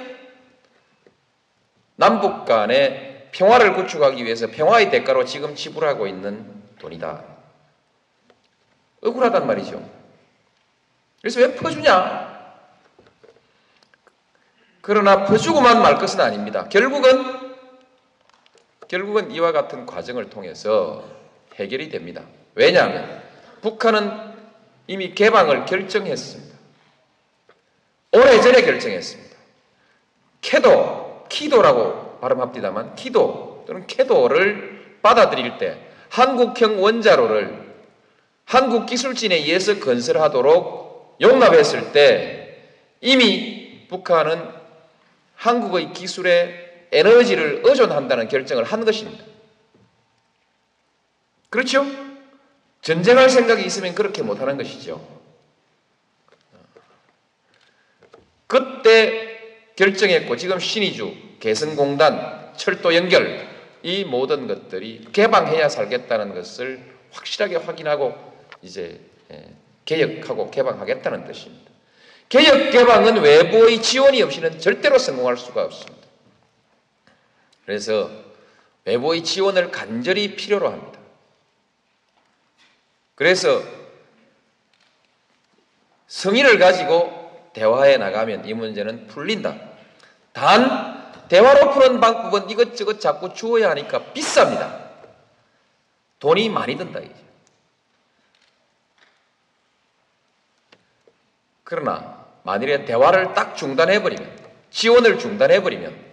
[1.96, 7.24] 남북 간의 평화를 구축하기 위해서 평화의 대가로 지금 지불하고 있는 돈이다.
[9.02, 9.82] 억울하단 말이죠.
[11.20, 12.38] 그래서 왜 퍼주냐?
[14.80, 16.68] 그러나 퍼주고만 말 것은 아닙니다.
[16.68, 17.47] 결국은
[18.88, 21.04] 결국은 이와 같은 과정을 통해서
[21.56, 22.22] 해결이 됩니다.
[22.54, 23.22] 왜냐하면
[23.60, 24.10] 북한은
[24.86, 26.56] 이미 개방을 결정했습니다.
[28.12, 29.36] 오래전에 결정했습니다.
[30.40, 37.68] 캐도, 키도라고 발음합니다만 키도 또는 캐도를 받아들일 때 한국형 원자로를
[38.46, 42.56] 한국 기술진에 의해서 건설하도록 용납했을 때
[43.02, 44.48] 이미 북한은
[45.34, 49.24] 한국의 기술에 에너지를 의존한다는 결정을 한 것입니다.
[51.50, 51.86] 그렇죠?
[52.82, 55.18] 전쟁할 생각이 있으면 그렇게 못하는 것이죠.
[58.46, 59.38] 그때
[59.76, 63.46] 결정했고 지금 신의주, 개성공단, 철도 연결
[63.82, 66.80] 이 모든 것들이 개방해야 살겠다는 것을
[67.12, 68.14] 확실하게 확인하고
[68.62, 69.44] 이제 예,
[69.84, 71.70] 개혁하고 개방하겠다는 뜻입니다.
[72.28, 75.97] 개혁 개방은 외부의 지원이 없이는 절대로 성공할 수가 없습니다.
[77.68, 78.10] 그래서
[78.86, 80.98] 외부의 지원을 간절히 필요로 합니다.
[83.14, 83.62] 그래서
[86.06, 89.54] 성의를 가지고 대화해 나가면 이 문제는 풀린다.
[90.32, 94.88] 단 대화로 푸는 방법은 이것저것 자꾸 주어야 하니까 비쌉니다.
[96.20, 97.14] 돈이 많이 든다 이죠.
[101.64, 104.38] 그러나 만일에 대화를 딱 중단해 버리면
[104.70, 106.07] 지원을 중단해 버리면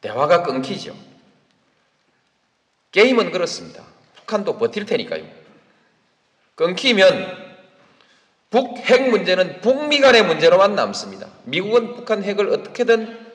[0.00, 0.96] 대화가 끊기죠.
[2.92, 3.84] 게임은 그렇습니다.
[4.16, 5.24] 북한도 버틸 테니까요.
[6.54, 7.48] 끊기면
[8.50, 11.28] 북핵 문제는 북미 간의 문제로만 남습니다.
[11.44, 13.26] 미국은 북한 핵을 어떻게든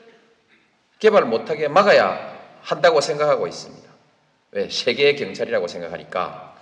[0.98, 3.88] 개발 못하게 막아야 한다고 생각하고 있습니다.
[4.52, 4.68] 왜?
[4.68, 6.54] 세계의 경찰이라고 생각하니까.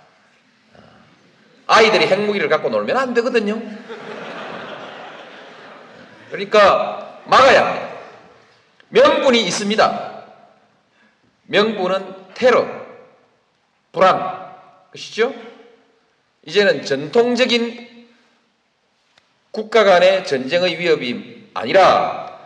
[1.65, 3.61] 아이들이 핵무기를 갖고 놀면 안 되거든요.
[6.29, 7.92] 그러니까 막아야 합니다.
[8.93, 10.23] 명분이 있습니다.
[11.47, 12.67] 명분은 테러,
[13.91, 14.53] 불안,
[14.91, 15.33] 그시죠?
[16.45, 18.07] 이제는 전통적인
[19.49, 22.39] 국가 간의 전쟁의 위협이 아니라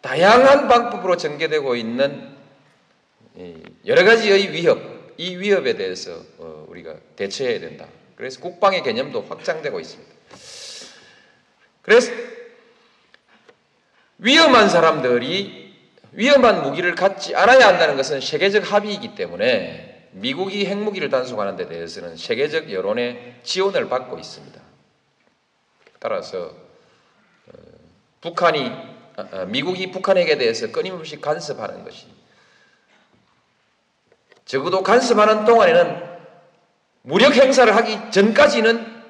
[0.00, 2.36] 다양한 방법으로 전개되고 있는
[3.86, 7.86] 여러 가지의 위협, 이 위협에 대해서 어, 우리가 대처해야 된다.
[8.16, 10.12] 그래서 국방의 개념도 확장되고 있습니다.
[11.82, 12.10] 그래서
[14.18, 15.61] 위험한 사람들이
[16.12, 22.70] 위험한 무기를 갖지 않아야 한다는 것은 세계적 합의이기 때문에 미국이 핵무기를 단속하는 데 대해서는 세계적
[22.70, 24.60] 여론의 지원을 받고 있습니다.
[25.98, 26.54] 따라서
[27.46, 27.52] 어,
[28.20, 28.70] 북한이
[29.16, 32.06] 아, 아, 미국이 북한에게 대해서 끊임없이 간섭하는 것이
[34.44, 36.12] 적어도 간섭하는 동안에는
[37.02, 39.02] 무력 행사를 하기 전까지는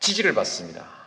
[0.00, 0.97] 지지를 받습니다.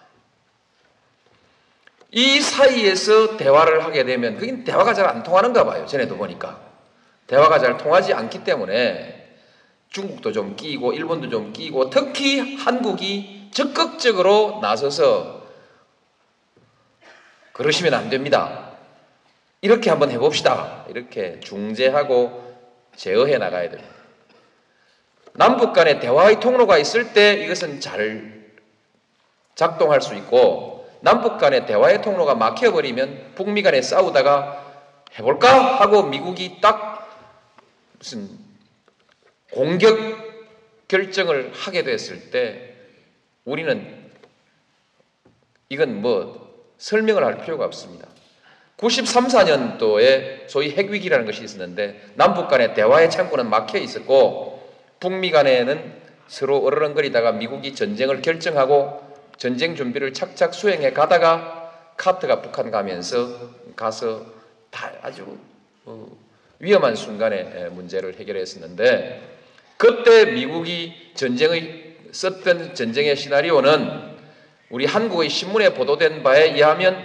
[2.11, 5.85] 이 사이에서 대화를 하게 되면 그게 대화가 잘 안 통하는가 봐요.
[5.85, 6.59] 전에도 보니까.
[7.27, 9.37] 대화가 잘 통하지 않기 때문에
[9.89, 15.41] 중국도 좀 끼고 일본도 좀 끼고 특히 한국이 적극적으로 나서서
[17.53, 18.71] 그러시면 안 됩니다.
[19.61, 20.85] 이렇게 한번 해봅시다.
[20.89, 22.57] 이렇게 중재하고
[22.95, 23.93] 제어해 나가야 됩니다.
[25.33, 28.41] 남북 간의 대화의 통로가 있을 때 이것은 잘
[29.55, 34.85] 작동할 수 있고 남북 간의 대화의 통로가 막혀버리면 북미 간에 싸우다가
[35.17, 37.09] 해볼까 하고 미국이 딱
[37.97, 38.29] 무슨
[39.51, 39.97] 공격
[40.87, 42.75] 결정을 하게 됐을 때
[43.45, 44.09] 우리는
[45.69, 48.07] 이건 뭐 설명을 할 필요가 없습니다.
[48.77, 56.57] 93, 4년도에 소위 핵위기라는 것이 있었는데 남북 간의 대화의 창구는 막혀 있었고 북미 간에는 서로
[56.65, 59.10] 어르렁거리다가 미국이 전쟁을 결정하고
[59.41, 64.23] 전쟁 준비를 착착 수행해 가다가 카트가 북한 가면서 가서
[64.69, 65.35] 다 아주
[65.83, 66.15] 어,
[66.59, 69.19] 위험한 순간에 문제를 해결했었는데
[69.77, 74.11] 그때 미국이 전쟁의 썼던 전쟁의 시나리오는
[74.69, 77.03] 우리 한국의 신문에 보도된 바에 의하면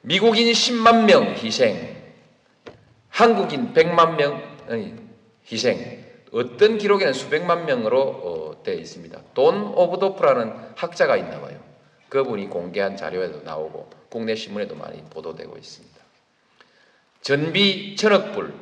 [0.00, 1.94] 미국인 10만 명 희생,
[3.08, 4.42] 한국인 100만 명
[5.44, 9.20] 희생, 어떤 기록에는 수백만 명으로 어, 되어 있습니다.
[9.34, 11.62] 돈 오브도프라는 학자가 있나 봐요.
[12.08, 15.96] 그분이 공개한 자료에도 나오고 국내 신문에도 많이 보도되고 있습니다.
[17.20, 18.54] 전비 천억 불,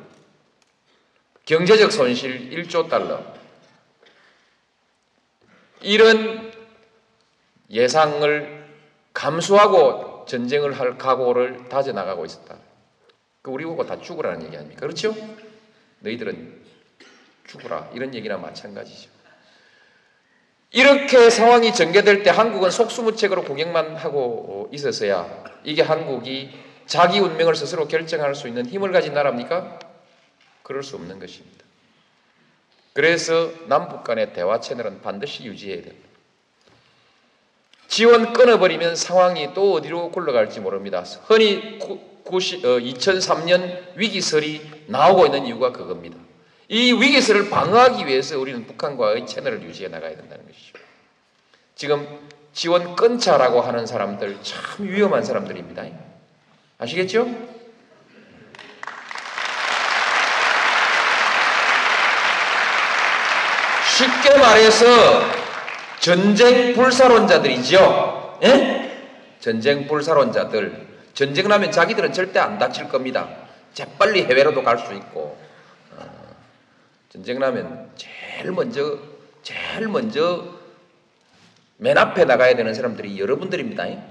[1.44, 3.22] 경제적 손실 1조 달러,
[5.82, 6.50] 이런
[7.70, 8.64] 예상을
[9.12, 12.56] 감수하고 전쟁을 할 각오를 다져나가고 있었다.
[13.42, 14.80] 그 우리 보고 다 죽으라는 얘기 아닙니까?
[14.80, 15.14] 그렇죠?
[16.00, 16.63] 너희들은
[17.46, 19.10] 죽으라 이런 얘기나 마찬가지죠.
[20.70, 26.50] 이렇게 상황이 전개될 때 한국은 속수무책으로 구경만 하고 있어서야 이게 한국이
[26.86, 29.78] 자기 운명을 스스로 결정할 수 있는 힘을 가진 나라입니까?
[30.62, 31.64] 그럴 수 없는 것입니다.
[32.92, 36.08] 그래서 남북 간의 대화 채널은 반드시 유지해야 됩니다.
[37.88, 41.04] 지원 끊어버리면 상황이 또 어디로 굴러갈지 모릅니다.
[41.26, 41.78] 흔히
[42.24, 46.16] 2003년 어, 위기설이 나오고 있는 이유가 그겁니다.
[46.68, 50.78] 이 위기설을 방어하기 위해서 우리는 북한과의 채널을 유지해 나가야 된다는 것이죠.
[51.74, 52.06] 지금
[52.52, 55.84] 지원 끊자라고 하는 사람들 참 위험한 사람들입니다.
[56.78, 57.28] 아시겠죠?
[63.96, 64.86] 쉽게 말해서
[66.00, 68.38] 전쟁 불사론자들이죠.
[68.44, 69.00] 예?
[69.40, 70.86] 전쟁 불사론자들.
[71.14, 73.28] 전쟁 나면 자기들은 절대 안 다칠 겁니다.
[73.74, 75.43] 재빨리 해외로도 갈 수 있고.
[77.14, 78.98] 어, 전쟁 나면 제일 먼저,
[79.42, 80.44] 제일 먼저
[81.76, 83.88] 맨 앞에 나가야 되는 사람들이 여러분들입니다.
[83.88, 84.02] 예?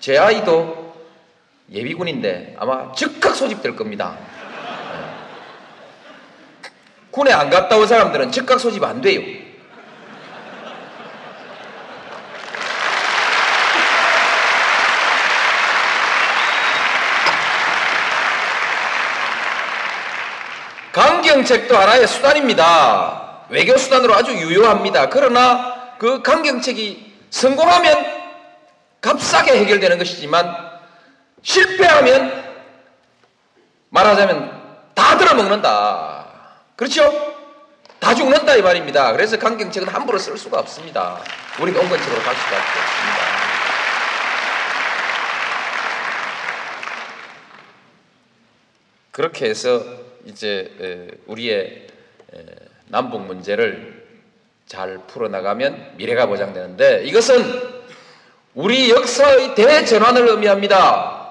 [0.00, 0.94] 제 아이도
[1.70, 4.18] 예비군인데 아마 즉각 소집될 겁니다.
[7.10, 9.43] 군에 안 갔다 온 사람들은 즉각 소집 안 돼요.
[21.34, 23.46] 강경책도 하나의 수단입니다.
[23.48, 25.08] 외교 수단으로 아주 유효합니다.
[25.08, 28.06] 그러나 그 강경책이 성공하면
[29.00, 30.54] 값싸게 해결되는 것이지만
[31.42, 32.44] 실패하면
[33.90, 34.62] 말하자면
[34.94, 36.26] 다 들어먹는다.
[36.76, 37.34] 그렇죠?
[37.98, 39.10] 다 죽는다 이 말입니다.
[39.12, 41.18] 그래서 강경책은 함부로 쓸 수가 없습니다.
[41.58, 43.24] 우리가 온건책으로 갈 수밖에 없습니다.
[49.10, 51.86] 그렇게 해서 이제 우리의
[52.88, 54.04] 남북 문제를
[54.66, 57.74] 잘 풀어나가면 미래가 보장되는데 이것은
[58.54, 61.24] 우리 역사의 대전환을 의미합니다.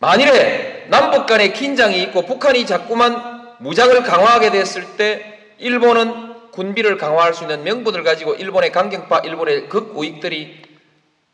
[0.00, 7.44] 만일에 남북 간의 긴장이 있고 북한이 자꾸만 무장을 강화하게 됐을 때 일본은 군비를 강화할 수
[7.44, 10.67] 있는 명분을 가지고 일본의 강경파, 일본의 극우익들이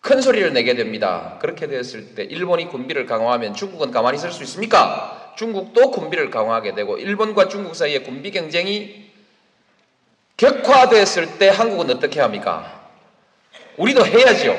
[0.05, 1.39] 큰 소리를 내게 됩니다.
[1.41, 5.33] 그렇게 되었을 때 일본이 군비를 강화하면 중국은 가만히 있을 수 있습니까?
[5.39, 9.11] 중국도 군비를 강화하게 되고 일본과 중국 사이의 군비 경쟁이
[10.37, 12.91] 격화됐을 때 한국은 어떻게 합니까?
[13.79, 14.55] 우리도 해야죠.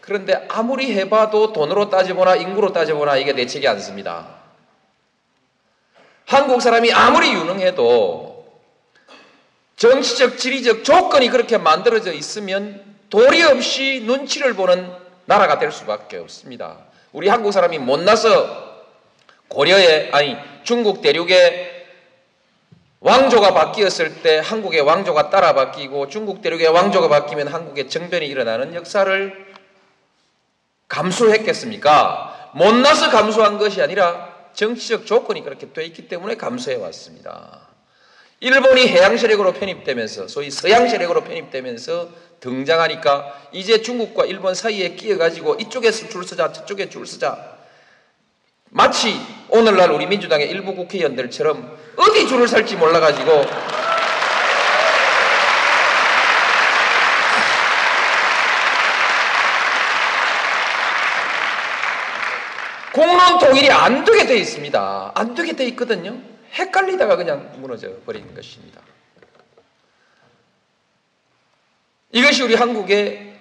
[0.00, 4.26] 그런데 아무리 해봐도 돈으로 따져보나 인구로 따져보나 이게 내책이 않습니다.
[6.24, 8.46] 한국 사람이 아무리 유능해도
[9.76, 14.90] 정치적, 지리적 조건이 그렇게 만들어져 있으면 도리 없이 눈치를 보는
[15.26, 16.78] 나라가 될 수밖에 없습니다.
[17.12, 18.66] 우리 한국 사람이 못나서
[19.48, 21.74] 고려에, 아니, 중국 대륙에
[23.00, 29.54] 왕조가 바뀌었을 때 한국의 왕조가 따라 바뀌고 중국 대륙의 왕조가 바뀌면 한국의 정변이 일어나는 역사를
[30.88, 32.50] 감수했겠습니까?
[32.54, 37.65] 못나서 감수한 것이 아니라 정치적 조건이 그렇게 돼 있기 때문에 감수해 왔습니다.
[38.40, 42.08] 일본이 해양 세력으로 편입되면서 소위 서양 세력으로 편입되면서
[42.40, 47.56] 등장하니까 이제 중국과 일본 사이에 끼어 가지고 이쪽에서 줄 서자 저쪽에 줄 서자
[48.68, 49.18] 마치
[49.48, 53.42] 오늘날 우리 민주당의 일부 국회의원들처럼 어디 줄을 설지 몰라 가지고
[62.92, 65.12] 공론 통일이 안 되게 돼 있습니다.
[65.14, 66.35] 안 되게 돼 있거든요.
[66.56, 68.80] 헷갈리다가 그냥 무너져 버리는 것입니다.
[72.12, 73.36] 이것이 우리 한국의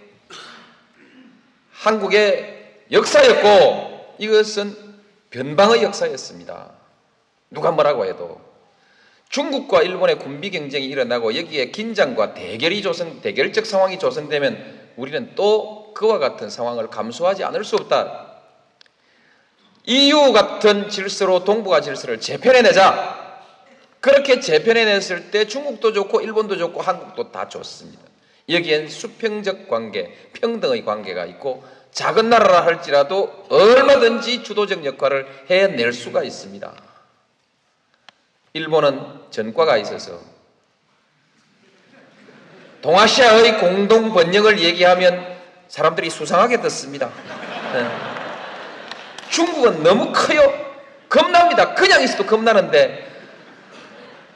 [1.72, 4.76] 한국의 역사였고 이것은
[5.30, 6.72] 변방의 역사였습니다.
[7.50, 8.42] 누가 뭐라고 해도
[9.30, 16.20] 중국과 일본의 군비 경쟁이 일어나고 여기에 긴장과 대결이 조성 대결적 상황이 조성되면 우리는 또 그와
[16.20, 18.25] 같은 상황을 감수하지 않을 수 없다.
[19.88, 23.24] EU 같은 질서로 동북아 질서를 재편해내자.
[24.00, 28.02] 그렇게 재편해냈을 때 중국도 좋고 일본도 좋고 한국도 다 좋습니다.
[28.50, 36.74] 여기엔 수평적 관계, 평등의 관계가 있고 작은 나라라 할지라도 얼마든지 주도적 역할을 해낼 수가 있습니다.
[38.54, 40.20] 일본은 전과가 있어서
[42.82, 45.36] 동아시아의 공동 번영을 얘기하면
[45.68, 47.12] 사람들이 수상하게 듣습니다.
[49.26, 49.30] 네.
[49.30, 50.66] 중국은 너무 커요.
[51.10, 51.74] 겁납니다.
[51.76, 53.06] 그냥 있어도 겁나는데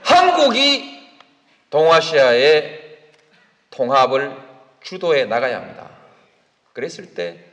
[0.01, 1.07] 한국이
[1.69, 2.97] 동아시아의
[3.69, 4.35] 통합을
[4.81, 5.89] 주도해 나가야 합니다.
[6.73, 7.43] 그랬을 때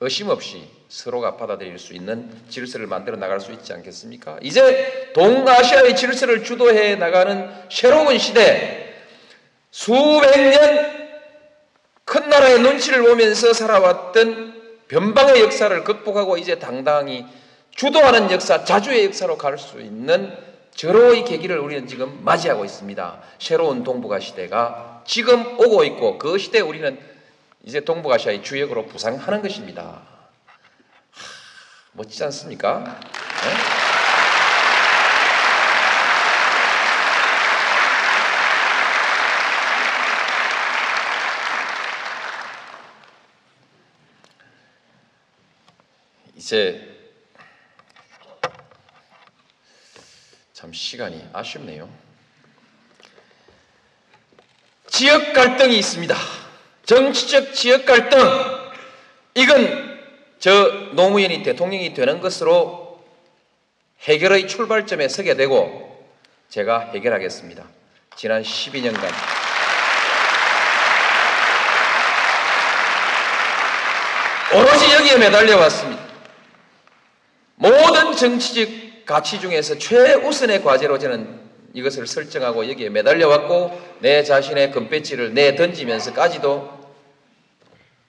[0.00, 4.38] 의심 없이 서로가 받아들일 수 있는 질서를 만들어 나갈 수 있지 않겠습니까?
[4.42, 8.94] 이제 동아시아의 질서를 주도해 나가는 새로운 시대,
[9.70, 10.94] 수백 년
[12.04, 14.53] 큰 나라의 눈치를 보면서 살아왔던
[14.88, 17.26] 변방의 역사를 극복하고 이제 당당히
[17.74, 20.36] 주도하는 역사, 자주의 역사로 갈 수 있는
[20.74, 23.20] 절호의 계기를 우리는 지금 맞이하고 있습니다.
[23.38, 26.98] 새로운 동북아 시대가 지금 오고 있고 그 시대에 우리는
[27.64, 29.82] 이제 동북아시아의 주역으로 부상하는 것입니다.
[29.82, 31.22] 하,
[31.92, 32.80] 멋지지 않습니까?
[32.80, 33.83] 네?
[46.44, 46.78] 이제
[50.52, 51.88] 참 시간이 아쉽네요.
[54.86, 56.14] 지역 갈등이 있습니다.
[56.84, 58.20] 정치적 지역 갈등.
[59.32, 59.98] 이건
[60.38, 63.02] 저 노무현이 대통령이 되는 것으로
[64.02, 66.06] 해결의 출발점에 서게 되고
[66.50, 67.64] 제가 해결하겠습니다.
[68.16, 69.10] 지난 12년간
[74.54, 76.03] 오로지 여기에 매달려 왔습니다.
[77.56, 81.40] 모든 정치적 가치 중에서 최우선의 과제로 저는
[81.74, 86.84] 이것을 설정하고 여기에 매달려 왔고 내 자신의 금배지를 내 던지면서까지도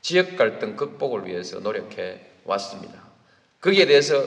[0.01, 2.93] 지역 갈등 극복을 위해서 노력해 왔습니다.
[3.61, 4.23] 거기에 대해서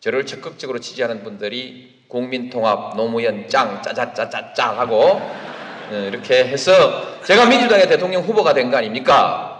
[0.00, 5.20] 저를 적극적으로 지지하는 분들이 국민통합 노무현 짱 짜자짜짜짜 하고
[5.90, 9.57] 어, 이렇게 해서 제가 민주당의 대통령 후보가 된 거 아닙니까?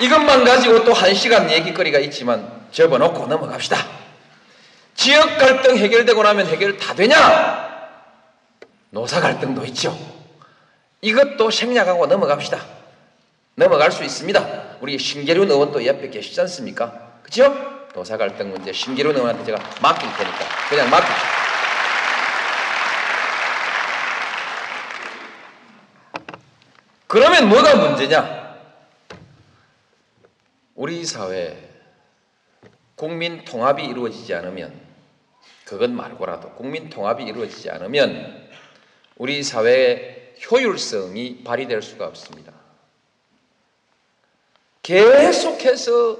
[0.00, 3.76] 이것만 가지고 또 한 시간 얘기거리가 있지만 접어놓고 넘어갑시다.
[4.94, 7.68] 지역 갈등 해결되고 나면 해결 다 되냐?
[8.90, 9.96] 노사 갈등도 있죠.
[11.00, 12.58] 이것도 생략하고 넘어갑시다.
[13.54, 14.62] 넘어갈 수 있습니다.
[14.80, 16.92] 우리 신계륜 의원도 옆에 계시지 않습니까?
[17.22, 17.54] 그죠?
[17.94, 20.38] 노사 갈등 문제 신계륜 의원한테 제가 맡길 테니까
[20.68, 21.28] 그냥 맡깁시다.
[27.06, 28.39] 그러면 뭐가 문제냐?
[30.90, 31.56] 우리 사회
[32.96, 34.72] 국민 통합이 이루어지지 않으면
[35.64, 38.48] 그것 말고라도 국민 통합이 이루어지지 않으면
[39.16, 42.52] 우리 사회의 효율성이 발휘될 수가 없습니다.
[44.82, 46.18] 계속해서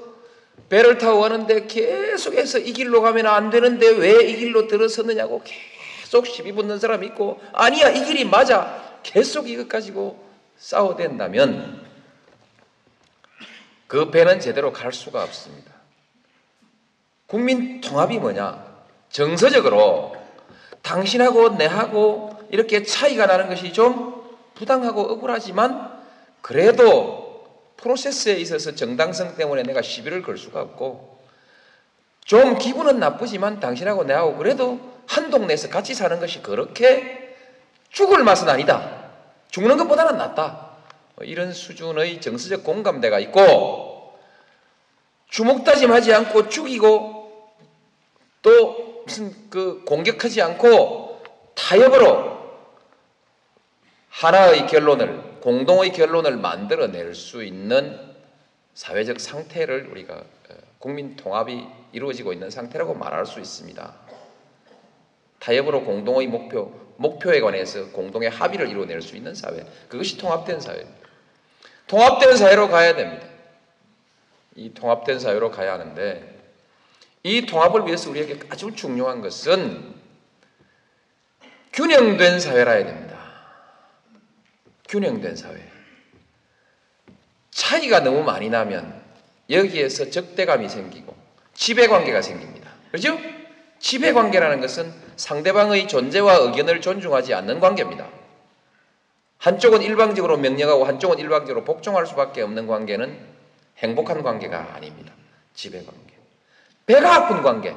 [0.69, 6.53] 배를 타고 가는데 계속해서 이 길로 가면 안 되는데 왜 이 길로 들어섰느냐고 계속 시비
[6.53, 11.90] 붙는 사람이 있고 아니야 이 길이 맞아 계속 이것 가지고 싸워댄다면
[13.91, 15.69] 그 배는 제대로 갈 수가 없습니다.
[17.27, 18.63] 국민 통합이 뭐냐?
[19.09, 20.15] 정서적으로
[20.81, 24.23] 당신하고 내하고 이렇게 차이가 나는 것이 좀
[24.55, 25.91] 부당하고 억울하지만
[26.41, 27.43] 그래도
[27.75, 31.19] 프로세스에 있어서 정당성 때문에 내가 시비를 걸 수가 없고
[32.23, 37.35] 좀 기분은 나쁘지만 당신하고 내하고 그래도 한 동네에서 같이 사는 것이 그렇게
[37.89, 39.01] 죽을 맛은 아니다.
[39.49, 40.70] 죽는 것보다는 낫다.
[41.21, 44.17] 뭐 이런 수준의 정서적 공감대가 있고
[45.29, 47.51] 주먹다짐하지 않고 죽이고
[48.41, 51.21] 또 무슨 그 공격하지 않고
[51.53, 52.41] 타협으로
[54.09, 57.99] 하나의 결론을 공동의 결론을 만들어낼 수 있는
[58.73, 63.95] 사회적 상태를 우리가 어, 국민 통합이 이루어지고 있는 상태라고 말할 수 있습니다.
[65.39, 71.01] 타협으로 공동의 목표, 목표에 관해서 공동의 합의를 이루어낼 수 있는 사회, 그것이 통합된 사회입니다.
[71.91, 73.27] 통합된 사회로 가야 됩니다.
[74.55, 76.39] 이 통합된 사회로 가야 하는데
[77.23, 79.93] 이 통합을 위해서 우리에게 아주 중요한 것은
[81.73, 83.19] 균형된 사회라 해야 됩니다.
[84.87, 85.69] 균형된 사회.
[87.49, 89.03] 차이가 너무 많이 나면
[89.49, 91.13] 여기에서 적대감이 생기고
[91.55, 92.71] 지배관계가 생깁니다.
[92.89, 93.19] 그렇죠?
[93.79, 98.20] 지배관계라는 것은 상대방의 존재와 의견을 존중하지 않는 관계입니다.
[99.41, 103.17] 한쪽은 일방적으로 명령하고 한쪽은 일방적으로 복종할 수밖에 없는 관계는
[103.79, 105.13] 행복한 관계가 아닙니다.
[105.55, 106.13] 지배 관계.
[106.85, 107.75] 배가 아픈 관계.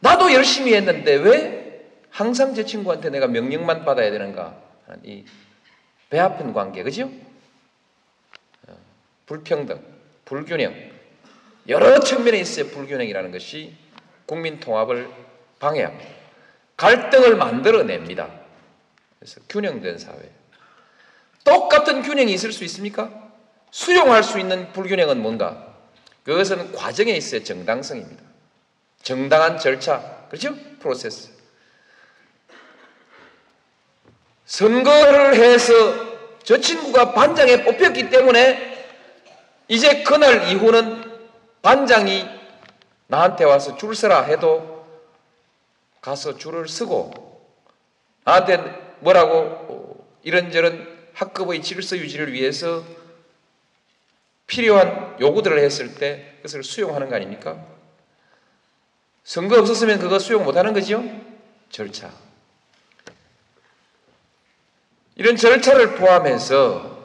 [0.00, 4.60] 나도 열심히 했는데 왜 항상 제 친구한테 내가 명령만 받아야 되는가?
[5.04, 7.08] 이배 아픈 관계, 그죠?
[8.66, 8.76] 어,
[9.26, 9.80] 불평등,
[10.24, 10.74] 불균형.
[11.68, 13.76] 여러 측면에 있어요, 불균형이라는 것이
[14.26, 15.08] 국민 통합을
[15.60, 16.10] 방해합니다.
[16.76, 18.45] 갈등을 만들어냅니다.
[19.26, 20.30] 그래서 균형된 사회.
[21.42, 23.10] 똑같은 균형이 있을 수 있습니까?
[23.72, 25.74] 수용할 수 있는 불균형은 뭔가?
[26.22, 28.22] 그것은 과정에 있어야 정당성입니다.
[29.02, 30.54] 정당한 절차, 그렇죠?
[30.78, 31.30] 프로세스.
[34.44, 35.74] 선거를 해서
[36.44, 38.86] 저 친구가 반장에 뽑혔기 때문에
[39.66, 41.02] 이제 그날 이후는
[41.62, 42.28] 반장이
[43.08, 44.86] 나한테 와서 줄 서라 해도
[46.00, 47.44] 가서 줄을 서고
[48.24, 52.84] 나한테 뭐라고 이런저런 학급의 질서 유지를 위해서
[54.46, 57.64] 필요한 요구들을 했을 때 그것을 수용하는 거 아닙니까?
[59.24, 61.02] 선거 없었으면 그거 수용 못하는 거지요?
[61.70, 62.12] 절차.
[65.16, 67.04] 이런 절차를 포함해서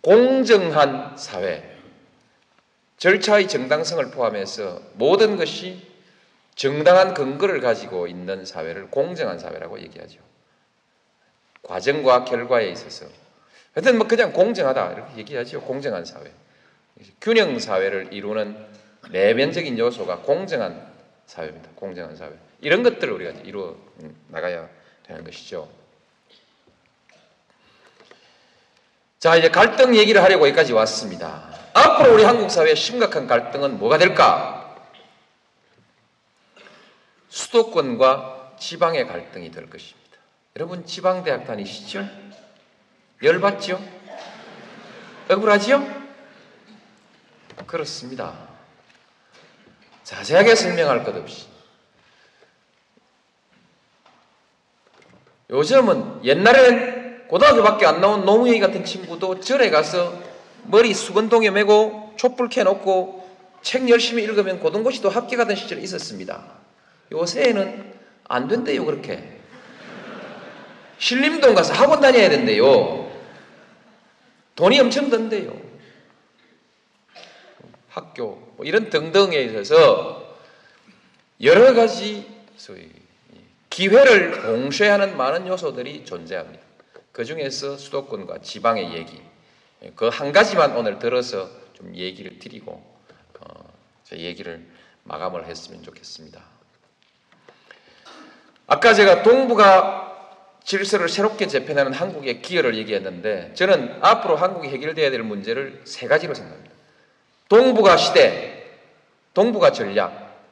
[0.00, 1.78] 공정한 사회,
[2.98, 5.86] 절차의 정당성을 포함해서 모든 것이
[6.54, 10.20] 정당한 근거를 가지고 있는 사회를 공정한 사회라고 얘기하죠.
[11.64, 13.06] 과정과 결과에 있어서.
[13.74, 15.60] 하여튼 뭐 그냥 공정하다 이렇게 얘기하죠.
[15.62, 16.30] 공정한 사회.
[17.20, 18.56] 균형 사회를 이루는
[19.10, 20.86] 내면적인 요소가 공정한
[21.26, 21.70] 사회입니다.
[21.74, 22.30] 공정한 사회.
[22.60, 23.76] 이런 것들을 우리가 이루어
[24.28, 24.68] 나가야
[25.06, 25.68] 되는 것이죠.
[29.18, 31.50] 자, 이제 갈등 얘기를 하려고 여기까지 왔습니다.
[31.72, 34.76] 앞으로 우리 한국 사회의 심각한 갈등은 뭐가 될까?
[37.28, 40.03] 수도권과 지방의 갈등이 될 것입니다.
[40.56, 42.08] 여러분 지방대학 다니시죠?
[43.20, 43.82] 열받죠?
[45.28, 45.84] 억울하지요?
[47.66, 48.38] 그렇습니다.
[50.04, 51.46] 자세하게 설명할 것 없이
[55.50, 60.16] 요즘은 옛날엔 고등학교밖에 안 나온 노무현이 같은 친구도 절에 가서
[60.66, 63.28] 머리 수건동에 메고 촛불 켜놓고
[63.62, 66.44] 책 열심히 읽으면 고등고시도 합격하던 시절이 있었습니다.
[67.10, 67.92] 요새는
[68.28, 69.33] 안 된대요 그렇게.
[71.04, 73.12] 신림동 가서 학원 다녀야 된대요.
[74.56, 75.54] 돈이 엄청 든대요.
[77.90, 80.38] 학교 뭐 이런 등등에 있어서
[81.42, 82.26] 여러 가지
[82.56, 82.88] 소위
[83.68, 86.64] 기회를 공쉐하는 많은 요소들이 존재합니다.
[87.12, 89.20] 그 중에서 수도권과 지방의 얘기
[89.96, 92.82] 그 한 가지만 오늘 들어서 좀 얘기를 드리고
[93.40, 93.72] 어,
[94.04, 94.66] 제 얘기를
[95.02, 96.42] 마감을 했으면 좋겠습니다.
[98.68, 100.13] 아까 제가 동북아
[100.64, 106.74] 질서를 새롭게 재편하는 한국의 기여를 얘기했는데 저는 앞으로 한국이 해결돼야 될 문제를 세 가지로 생각합니다.
[107.48, 108.64] 동북아 시대,
[109.34, 110.42] 동북아 전략,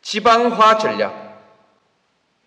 [0.00, 1.28] 지방화 전략,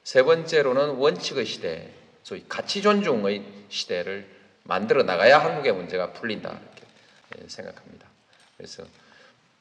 [0.03, 1.89] 세 번째로는 원칙의 시대,
[2.23, 4.27] 소위 가치 존중의 시대를
[4.63, 8.07] 만들어 나가야 한국의 문제가 풀린다 이렇게 예, 생각합니다.
[8.55, 8.83] 그래서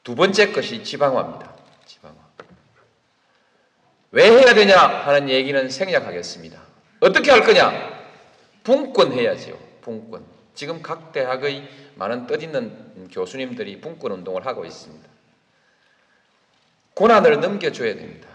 [0.03, 1.53] 두 번째 것이 지방화입니다.
[1.85, 2.15] 지방화.
[4.11, 6.70] 왜 해야 되냐 하는 얘기는 생략하겠습니다.
[7.01, 7.91] 어떻게 할 거냐?
[8.63, 9.57] 분권해야지요.
[9.81, 10.23] 분권.
[10.53, 15.09] 지금 각 대학의 많은 뜻있는 교수님들이 분권 운동을 하고 있습니다.
[16.93, 18.29] 고난을 넘겨줘야 됩니다.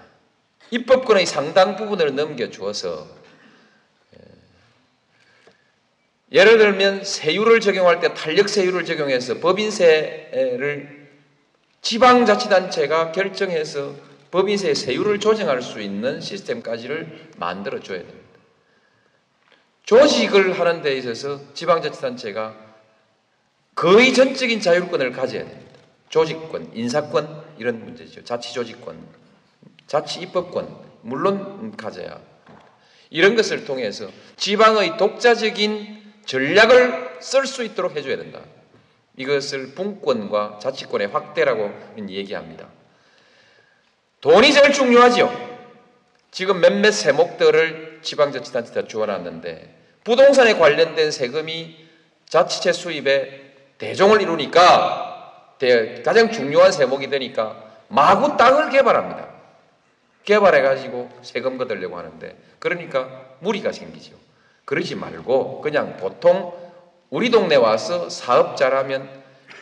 [0.71, 3.07] 입법권의 상당 부분을 넘겨주어서
[4.15, 4.19] 예.
[6.41, 11.07] 예를 들면 세율을 적용할 때 탄력 세율을 적용해서 법인세를
[11.83, 13.95] 지방자치단체가 결정해서
[14.33, 18.26] 법인세 세율을 조정할 수 있는 시스템까지를 만들어 줘야 됩니다.
[19.87, 22.55] 조직을 하는 데 있어서 지방자치단체가
[23.77, 25.73] 거의 전적인 자율권을 가져야 됩니다.
[26.09, 28.25] 조직권, 인사권 이런 문제죠.
[28.25, 28.99] 자치조직권,
[29.87, 32.21] 자치입법권 물론 가져야
[33.11, 38.41] 이런 것을 통해서 지방의 독자적인 전략을 쓸 수 있도록 해줘야 된다.
[39.17, 41.73] 이것을 분권과 자치권의 확대라고
[42.09, 42.69] 얘기합니다.
[44.21, 45.57] 돈이 제일 중요하지요.
[46.33, 51.77] 지금 몇몇 세목들을 지방자치단체가 주어놨는데 부동산에 관련된 세금이
[52.29, 55.55] 자치체 수입에 대종을 이루니까
[56.05, 59.29] 가장 중요한 세목이 되니까 마구 땅을 개발합니다.
[60.25, 64.17] 개발해가지고 세금 거들려고 하는데 그러니까 무리가 생기죠.
[64.65, 66.53] 그러지 말고 그냥 보통
[67.11, 69.09] 우리 동네 와서 사업자라면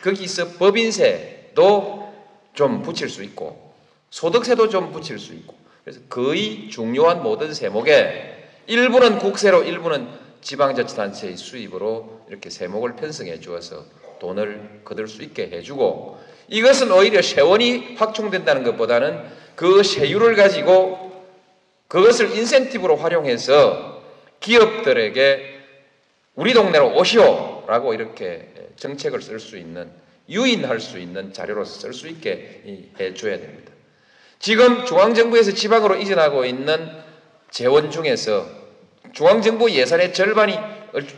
[0.03, 2.13] 거기서 법인세도
[2.53, 3.73] 좀 붙일 수 있고
[4.09, 8.34] 소득세도 좀 붙일 수 있고 그래서 거의 중요한 모든 세목에
[8.67, 10.07] 일부는 국세로 일부는
[10.41, 13.83] 지방자치단체의 수입으로 이렇게 세목을 편성해 주어서
[14.19, 19.23] 돈을 거둘 수 있게 해주고 이것은 오히려 세원이 확충된다는 것보다는
[19.55, 21.25] 그 세율을 가지고
[21.87, 24.03] 그것을 인센티브로 활용해서
[24.39, 25.55] 기업들에게
[26.35, 29.89] 우리 동네로 오시오라고 이렇게 정책을 쓸 수 있는
[30.29, 33.71] 유인할 수 있는 자료로서 쓸 수 있게 해줘야 됩니다.
[34.39, 37.04] 지금 중앙정부에서 지방으로 이전하고 있는
[37.55, 38.45] 재원 중에서
[39.13, 40.59] 중앙정부 예산의 절반이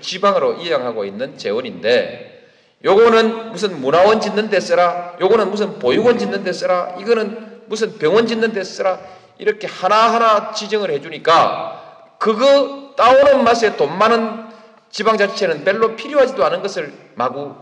[0.01, 2.51] 지방으로 이양하고 있는 재원인데
[2.85, 8.27] 요거는 무슨 문화원 짓는 데 쓰라 요거는 무슨 보육원 짓는 데 쓰라 이거는 무슨 병원
[8.27, 8.99] 짓는 데 쓰라
[9.39, 14.45] 이렇게 하나하나 지정을 해주니까 그거 따오는 맛에 돈 많은
[14.91, 17.55] 지방자치체는 별로 필요하지도 않은 것을 마구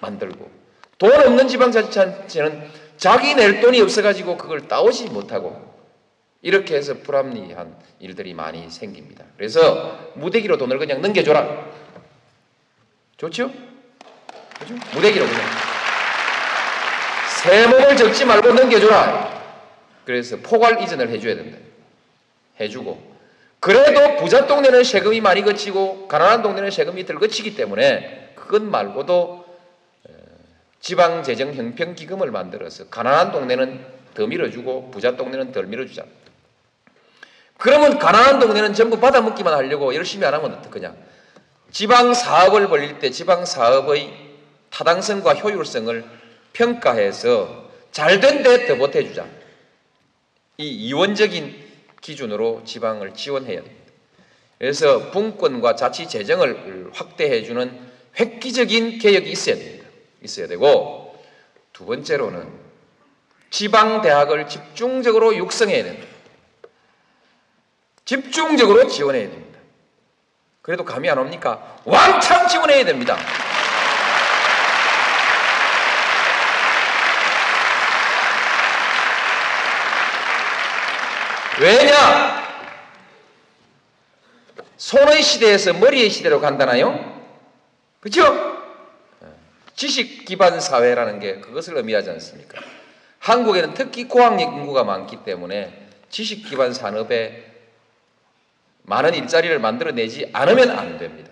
[0.00, 0.48] 만들고
[0.96, 5.73] 돈 없는 지방자치체는 자기 낼 돈이 없어가지고 그걸 따오지 못하고
[6.44, 9.24] 이렇게 해서 불합리한 일들이 많이 생깁니다.
[9.38, 11.72] 그래서 무대기로 돈을 그냥 넘겨줘라.
[13.16, 13.50] 좋죠?
[14.58, 14.74] 그죠?
[14.92, 15.40] 무대기로 그냥.
[17.42, 19.42] 세목을 적지 말고 넘겨줘라.
[20.04, 21.56] 그래서 포괄 이전을 해줘야 된다.
[22.60, 23.14] 해주고.
[23.58, 29.46] 그래도 부자 동네는 세금이 많이 거치고 가난한 동네는 세금이 덜 거치기 때문에 그것 말고도
[30.80, 36.04] 지방 재정 형평 기금을 만들어서 가난한 동네는 더 밀어주고 부자 동네는 덜 밀어주자.
[37.58, 40.94] 그러면 가난한 동네는 전부 받아먹기만 하려고 열심히 안 하면 어떡하냐.
[41.70, 44.12] 지방 사업을 벌릴 때 지방 사업의
[44.70, 46.04] 타당성과 효율성을
[46.52, 49.26] 평가해서 잘된 데 더 보태주자.
[50.58, 51.64] 이 이원적인
[52.00, 53.84] 기준으로 지방을 지원해야 됩니다.
[54.58, 57.80] 그래서 분권과 자치 재정을 확대해주는
[58.18, 59.88] 획기적인 개혁이 있어야 됩니다.
[60.22, 61.16] 있어야 되고
[61.72, 62.48] 두 번째로는
[63.50, 66.13] 지방 대학을 집중적으로 육성해야 됩니다.
[68.04, 69.58] 집중적으로 지원해야 됩니다.
[70.62, 71.78] 그래도 감이 안 옵니까?
[71.84, 73.16] 왕창 지원해야 됩니다.
[81.60, 82.44] 왜냐?
[84.76, 87.22] 손의 시대에서 머리의 시대로 간다나요?
[88.00, 88.54] 그죠?
[89.74, 92.60] 지식 기반 사회라는 게 그것을 의미하지 않습니까?
[93.18, 97.53] 한국에는 특히 고학력 인구가 많기 때문에 지식 기반 산업에
[98.84, 101.30] 많은 일자리를 만들어내지 않으면 안 됩니다.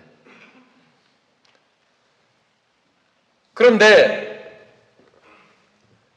[3.53, 4.33] 그런데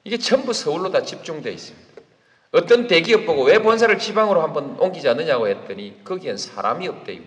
[0.05, 1.87] 이게 전부 서울로 다 집중되어 있습니다.
[2.53, 7.21] 어떤 대기업 보고 왜 본사를 지방으로 한번 옮기지 않느냐고 했더니 거기엔 사람이 없대요.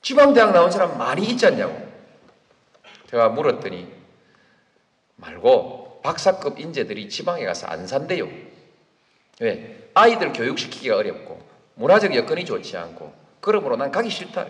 [0.00, 1.90] 지방대학 나온 사람 많이 있지 않냐고.
[3.10, 3.92] 제가 물었더니
[5.16, 8.28] 말고 박사급 인재들이 지방에 가서 안 산대요.
[9.40, 9.88] 왜?
[9.94, 14.46] 아이들 교육시키기가 어렵고 문화적 여건이 좋지 않고 그러므로 난 가기 싫다.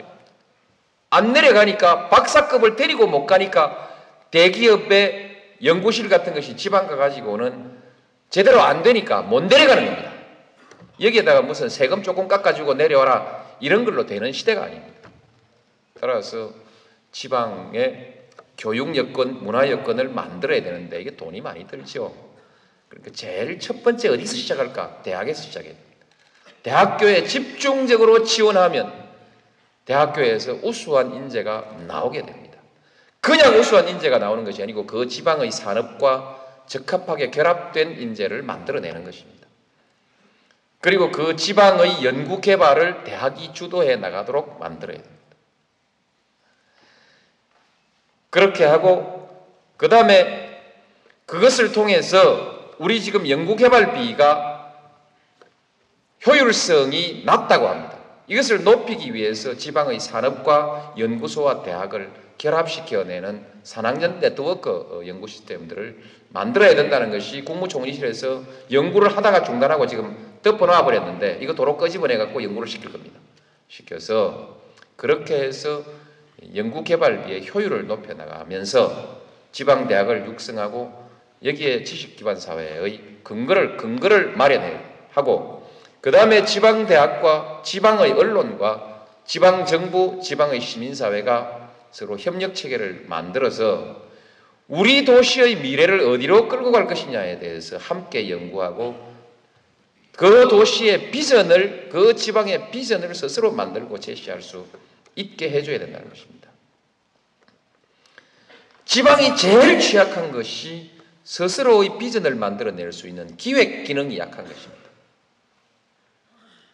[1.11, 3.91] 안 내려가니까 박사급을 데리고 못 가니까
[4.31, 7.83] 대기업의 연구실 같은 것이 지방 가가지고는
[8.31, 10.13] 제대로 안 되니까 못 내려가는 겁니다.
[11.01, 15.11] 여기에다가 무슨 세금 조금 깎아주고 내려와라 이런 걸로 되는 시대가 아닙니다.
[16.01, 16.53] 따라서
[17.13, 18.23] 지방의
[18.59, 22.15] 교육 여건, 문화 여건을 만들어야 되는데 이게 돈이 많이 들죠.
[22.89, 25.03] 그러니까 제일 첫 번째 어디서 시작할까?
[25.03, 25.92] 대학에서 됩니다.
[26.63, 28.93] 대학교에 집중적으로 지원하면
[29.85, 32.59] 대학교에서 우수한 인재가 나오게 됩니다.
[33.21, 39.47] 그냥 우수한 인재가 나오는 것이 아니고 그 지방의 산업과 적합하게 결합된 인재를 만들어내는 것입니다.
[40.81, 45.23] 그리고 그 지방의 연구 개발을 대학이 주도해 나가도록 만들어야 됩니다.
[48.31, 49.47] 그렇게 하고
[49.77, 50.61] 그 다음에
[51.27, 54.52] 그것을 통해서 우리 지금 연구 개발비가
[56.27, 57.99] 효율성이 낮다고 합니다.
[58.29, 65.99] 이것을 높이기 위해서 지방의 산업과 연구소와 대학을 결합시켜내는 산학연 네트워크 연구 시스템들을
[66.31, 72.69] 만들어야 된다는 것이 국무총리실에서 연구를 하다가 중단하고 지금 덮어놔 버렸는데 이거 도로 끄집어내 갖고 연구를
[72.69, 73.19] 시킬 겁니다.
[73.69, 74.61] 시켜서
[74.97, 75.85] 그렇게 해서
[76.55, 79.21] 연구 개발비의 효율을 높여 나가면서
[79.53, 81.03] 지방 대학을 육성하고
[81.45, 85.62] 여기에 지식 기반 사회의 근거를 근거를 마련해 하고
[86.03, 94.03] 그 다음에 지방 대학과 지방의 언론과 지방 정부, 지방의 시민 사회가 서로 협력 체계를 만들어서
[94.67, 99.13] 우리 도시의 미래를 어디로 끌고 갈 것이냐에 대해서 함께 연구하고
[100.17, 104.67] 그 도시의 비전을 그 지방의 비전을 스스로 만들고 제시할 수
[105.15, 106.51] 있게 해줘야 된다는 것입니다.
[108.85, 110.91] 지방이 제일 취약한 것이
[111.23, 114.82] 스스로의 비전을 만들어낼 수 있는 기획 기능이 약한 것입니다.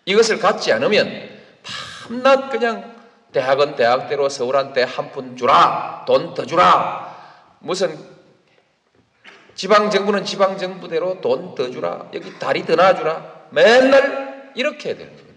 [0.09, 1.29] 이것을 갖지 않으면
[1.63, 2.97] 밤낮 그냥
[3.33, 7.15] 대학은 대학대로 서울한테 한 푼 주라, 돈 더 주라,
[7.59, 7.95] 무슨
[9.55, 15.13] 지방 정부는 지방 정부대로 돈 더 주라, 여기 다리 더 놔주라, 맨날 이렇게 해야 되는
[15.13, 15.29] 거예요.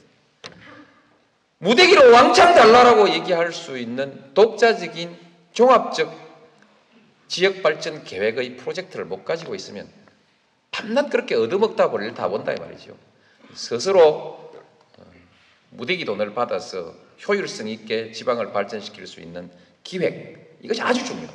[1.57, 5.17] 무대기로 왕창 달라라고 얘기할 수 있는 독자적인
[5.51, 6.15] 종합적
[7.27, 9.89] 지역 발전 계획의 프로젝트를 못 가지고 있으면
[10.71, 12.95] 밤낮 그렇게 얻어먹다 볼일 다 본다 이 말이죠.
[13.53, 14.40] 스스로
[15.71, 16.93] 무대기 돈을 받아서
[17.27, 19.49] 효율성 있게 지방을 발전시킬 수 있는
[19.83, 21.29] 기획 이것이 아주 중요해요.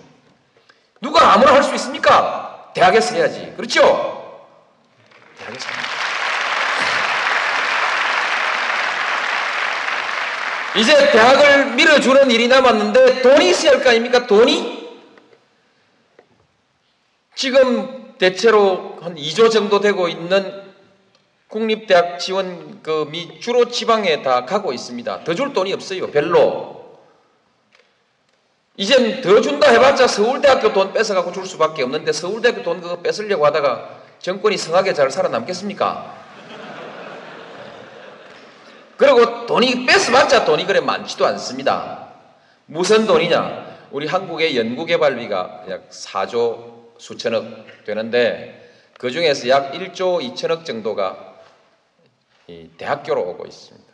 [1.01, 2.71] 누가 아무나 할 수 있습니까?
[2.75, 3.53] 대학에서 해야지.
[3.57, 3.81] 그렇죠?
[5.39, 5.89] 대학에서 합니다.
[10.77, 14.27] 이제 대학을 밀어주는 일이 남았는데 돈이 있어야 할 거 아닙니까?
[14.27, 14.77] 돈이?
[17.35, 20.66] 지금 대체로 한 2조 정도 되고 있는
[21.49, 25.25] 국립대학 지원 금이 주로 지방에 다 가고 있습니다.
[25.25, 26.11] 더 줄 돈이 없어요.
[26.11, 26.77] 별로.
[28.77, 34.01] 이젠 더 준다 해봤자 서울대학교 돈 뺏어가고 줄 수밖에 없는데 서울대학교 돈 그거 뺏으려고 하다가
[34.19, 36.15] 정권이 성하게 잘 살아남겠습니까?
[38.97, 42.09] 그리고 돈이 뺏어봤자 돈이 그래 많지도 않습니다.
[42.67, 43.77] 무슨 돈이냐?
[43.93, 47.45] 우리 한국의 연구개발비가 약 4조 수천억
[47.85, 51.26] 되는데 그 중에서 약 1조 2천억 정도가
[52.49, 53.87] 이 대학교로 오고 있습니다.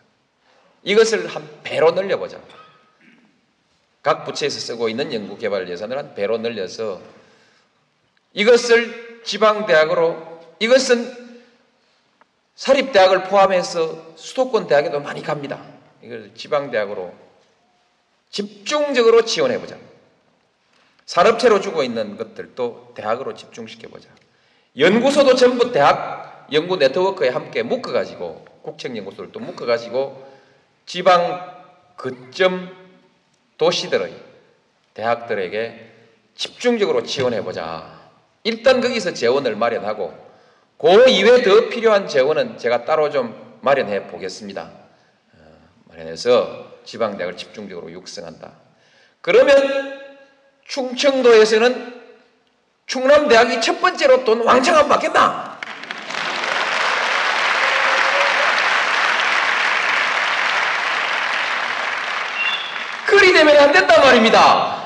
[0.85, 2.41] 이것을 한 배로 늘려보자.
[4.03, 7.01] 각 부처에서 쓰고 있는 연구개발 예산을 한 배로 늘려서
[8.33, 11.23] 이것을 지방대학으로 이것은
[12.57, 15.65] 사립대학을 포함해서 수도권 대학에도 많이 갑니다.
[16.03, 17.15] 이걸 지방대학으로
[18.31, 19.77] 집중적으로 지원해보자.
[21.07, 24.09] 산업체로 주고 있는 것들도 대학으로 집중시켜보자.
[24.79, 30.31] 연구소도 전부 대학 연구 네트워크에 함께 묶어가지고 국책연구소를 또 묶어가지고
[30.87, 31.65] 지방
[31.97, 32.71] 거점
[33.57, 34.13] 도시들의
[34.95, 35.93] 대학들에게
[36.35, 38.01] 집중적으로 지원해보자.
[38.45, 40.13] 일단 거기서 재원을 마련하고
[40.79, 44.63] 그 이외에 더 필요한 재원은 제가 따로 좀 마련해 보겠습니다.
[44.63, 48.53] 어, 마련해서 지방대학을 집중적으로 육성한다.
[49.21, 50.01] 그러면
[50.65, 52.03] 충청도에서는
[52.87, 55.61] 충남대학이 첫 번째로 돈 왕창 안 받겠나?
[63.07, 64.83] 그리 되면 안 된단 말입니다.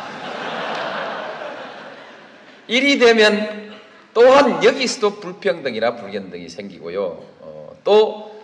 [2.69, 3.77] 일이 되면
[4.15, 7.03] 또한 여기서도 불평등이나 불견등이 생기고요.
[7.41, 8.35] 어, 또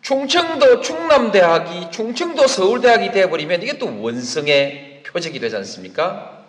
[0.00, 6.46] 충청도 충남대학이 충청도 서울대학이 되어버리면 이게 또 원성의 표적이 되지 않습니까?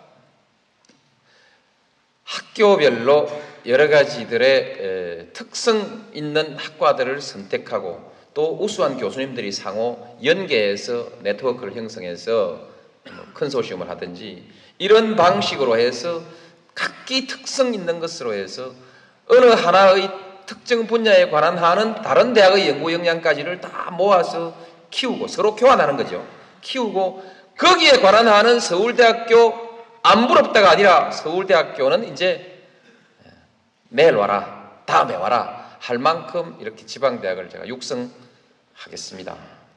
[2.24, 3.28] 학교별로
[3.66, 12.60] 여러 가지들의 특성 있는 학과들을 선택하고 또 우수한 교수님들이 상호 연계해서 네트워크를 형성해서
[13.04, 16.22] 뭐 컨소시엄을 하든지 이런 방식으로 해서
[16.74, 18.72] 각기 특성 있는 것으로 해서
[19.28, 20.10] 어느 하나의
[20.46, 24.54] 특정 분야에 관한 하는 다른 대학의 연구 역량까지를 다 모아서
[24.90, 26.26] 키우고 서로 교환하는 거죠.
[26.62, 27.22] 키우고
[27.58, 29.54] 거기에 관한 하는 서울대학교
[30.02, 32.64] 안 부럽다가 아니라 서울대학교는 이제
[33.88, 38.10] 내일 와라, 다음에 와라 할 만큼 이렇게 지방대학을 제가 육성
[38.84, 39.34] 하겠습니다.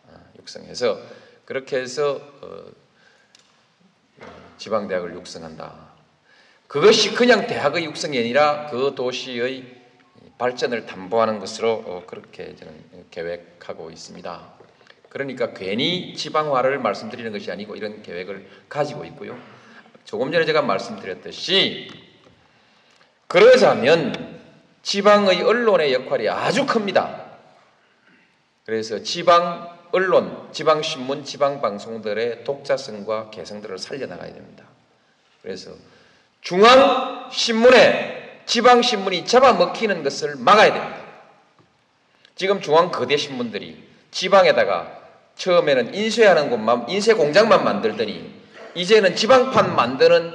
[0.07, 0.99] 어, 육성해서
[1.45, 2.65] 그렇게 해서 어,
[4.57, 5.93] 지방대학을 육성한다.
[6.67, 9.83] 그것이 그냥 대학의 육성이 아니라 그 도시의
[10.37, 14.53] 발전을 담보하는 것으로 어, 그렇게 저는 계획하고 있습니다.
[15.09, 19.37] 그러니까 괜히 지방화를 말씀드리는 것이 아니고 이런 계획을 가지고 있고요.
[20.03, 21.89] 조금 전에 제가 말씀드렸듯이
[23.27, 24.41] 그러자면
[24.83, 27.24] 지방의 언론의 역할이 아주 큽니다.
[28.65, 34.65] 그래서 지방 언론, 지방 신문, 지방 방송들의 독자성과 개성들을 살려나가야 됩니다.
[35.41, 35.71] 그래서
[36.41, 40.97] 중앙 신문에 지방 신문이 잡아먹히는 것을 막아야 됩니다.
[42.35, 45.01] 지금 중앙 거대 신문들이 지방에다가
[45.35, 48.33] 처음에는 인쇄하는 곳만 인쇄 공장만 만들더니
[48.73, 50.33] 이제는 지방판 만드는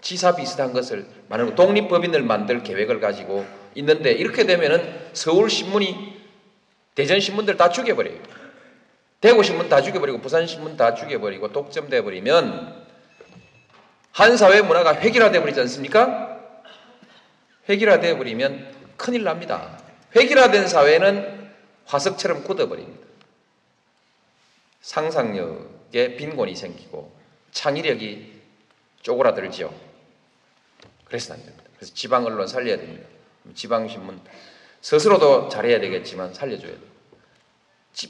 [0.00, 3.44] 지사 비슷한 것을 만들고 독립법인을 만들 계획을 가지고
[3.74, 6.15] 있는데 이렇게 되면은 서울 신문이
[6.96, 8.18] 대전 신문들 다 죽여버려요.
[9.20, 12.84] 대구 신문 다 죽여버리고 부산 신문 다 죽여버리고 독점돼 버리면
[14.12, 16.40] 한 사회 문화가 획일화돼 버리지 않습니까?
[17.68, 19.78] 획일화돼 버리면 큰일 납니다.
[20.16, 21.50] 획일화된 사회는
[21.84, 23.06] 화석처럼 굳어버립니다.
[24.80, 27.14] 상상력에 빈곤이 생기고
[27.52, 28.40] 창의력이
[29.02, 29.72] 쪼그라들지요.
[31.04, 31.64] 그래서 안 됩니다.
[31.76, 33.06] 그래서 지방 언론 살려야 됩니다.
[33.54, 34.18] 지방 신문
[34.80, 36.86] 스스로도 잘해야 되겠지만 살려줘야 돼요.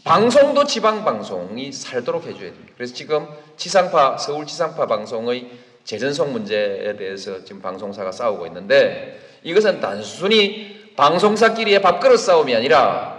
[0.04, 2.72] 방송도 지방 방송이 살도록 해줘야 됩니다.
[2.76, 5.50] 그래서 지금 지상파 서울 지상파 방송의
[5.84, 13.16] 재전송 문제에 대해서 지금 방송사가 싸우고 있는데 이것은 단순히 방송사끼리의 밥그릇 싸움이 아니라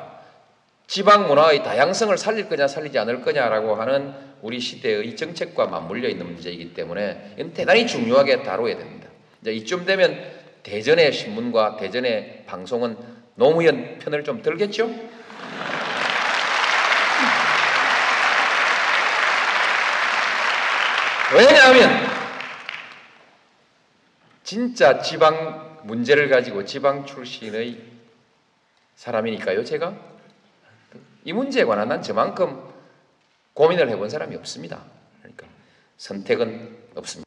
[0.87, 6.73] 지방 문화의 다양성을 살릴 거냐 살리지 않을 거냐라고 하는 우리 시대의 정책과 맞물려 있는 문제이기
[6.73, 9.07] 때문에 이건 대단히 중요하게 다뤄야 됩니다.
[9.41, 10.19] 이제 이쯤 되면
[10.63, 12.97] 대전의 신문과 대전의 방송은
[13.37, 14.89] 노무현 편을 좀 들겠죠?
[21.35, 22.07] 왜냐하면
[24.43, 27.79] 진짜 지방 문제를 가지고 지방 출신의
[28.95, 29.93] 사람이니까요, 제가.
[31.23, 32.59] 이 문제에 관한 난 저만큼
[33.53, 34.83] 고민을 해본 사람이 없습니다.
[35.19, 35.45] 그러니까
[35.97, 37.26] 선택은 없습니다.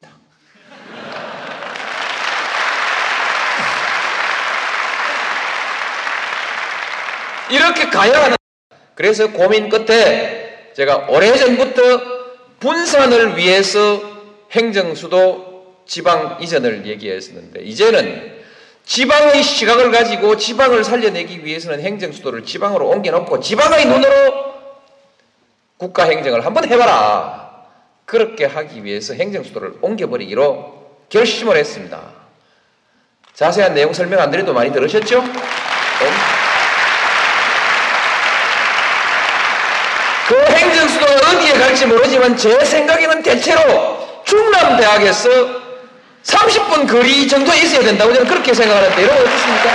[7.51, 8.37] 이렇게 가야 하는
[8.95, 11.81] 그래서 고민 끝에 제가 오래전부터
[12.61, 14.01] 분산을 위해서
[14.53, 18.41] 행정수도 지방 이전을 얘기했었는데 이제는
[18.85, 24.51] 지방의 시각을 가지고 지방을 살려내기 위해서는 행정수도를 지방으로 옮겨놓고 지방의 눈으로
[25.77, 27.51] 국가 행정을 한번 해봐라.
[28.05, 32.01] 그렇게 하기 위해서 행정수도를 옮겨버리기로 결심을 했습니다.
[33.35, 35.23] 자세한 내용 설명 안 드려도 많이 들으셨죠?
[40.29, 45.31] 그 행정수도가 어디에 갈지 모르지만 제 생각에는 대체로 충남대학에서
[46.25, 49.71] 30분 거리 정도에 있어야 된다고 저는 그렇게 생각하는데 여러분 어떻습니까?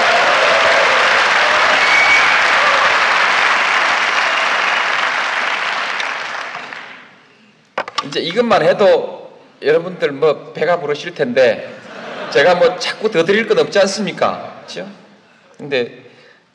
[8.05, 11.73] 이제 이것만 해도 여러분들 뭐 배가 부르실 텐데
[12.31, 14.61] 제가 뭐 자꾸 더 드릴 건 없지 않습니까?
[14.67, 14.87] 그렇죠?
[15.57, 16.04] 근데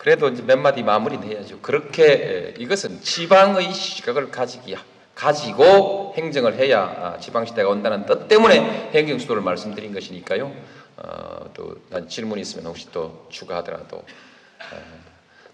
[0.00, 1.60] 그래도 이제 몇 마디 마무리는 해야죠.
[1.60, 4.74] 그렇게 이것은 지방의 시각을 가지기
[5.14, 10.50] 가지고 행정을 해야 아, 지방 시대가 온다는 뜻 때문에 행정 수도를 말씀드린 것이니까요.
[10.96, 14.04] 어, 또난 질문 있으면 혹시 또 추가하더라도 어,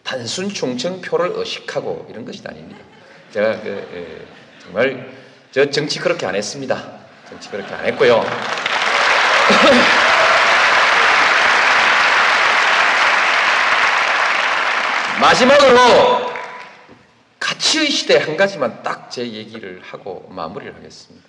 [0.04, 2.84] 단순 충청표를 의식하고 이런 것이 아닙니다.
[3.32, 4.24] 제가 그, 에,
[4.62, 5.12] 정말
[5.50, 7.00] 저 정치 그렇게 안 했습니다.
[7.28, 8.22] 정치 그렇게 안 했고요.
[15.20, 16.30] 마지막으로
[17.38, 21.26] 가치의 시대 한 가지만 딱 제 얘기를 하고 마무리를 하겠습니다.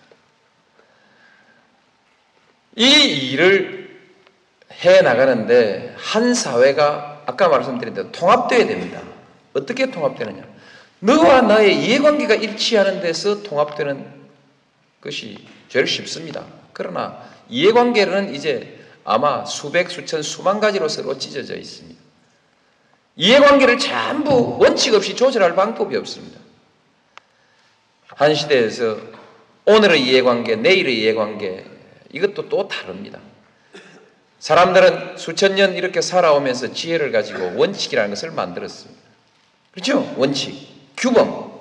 [2.76, 2.86] 이
[3.32, 3.98] 일을
[4.84, 9.02] 해 나가는데 한 사회가 아까 말씀드린 대로 통합되어야 됩니다.
[9.54, 10.44] 어떻게 통합되느냐?
[11.00, 14.28] 너와 나의 이해관계가 일치하는 데서 통합되는
[15.02, 15.38] 것이
[15.70, 16.44] 제일 쉽습니다.
[16.74, 22.07] 그러나 이해관계는 이제 아마 수백, 수천, 수만 가지로 서로 찢어져 있습니다.
[23.18, 26.39] 이해관계를 전부 원칙 없이 조절할 방법이 없습니다.
[28.07, 28.97] 한 시대에서
[29.65, 31.65] 오늘의 이해관계, 내일의 이해관계
[32.13, 33.20] 이것도 또 다릅니다.
[34.39, 39.01] 사람들은 수천 년 이렇게 살아오면서 지혜를 가지고 원칙이라는 것을 만들었습니다.
[39.72, 40.13] 그렇죠?
[40.15, 41.57] 원칙, 규범.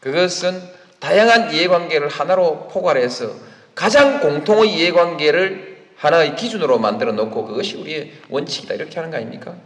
[0.00, 0.62] 그것은
[1.00, 3.34] 다양한 이해관계를 하나로 포괄해서
[3.74, 8.74] 가장 공통의 이해관계를 하나의 기준으로 만들어 놓고 그것이 우리의 원칙이다.
[8.74, 9.56] 이렇게 하는 거 아닙니까?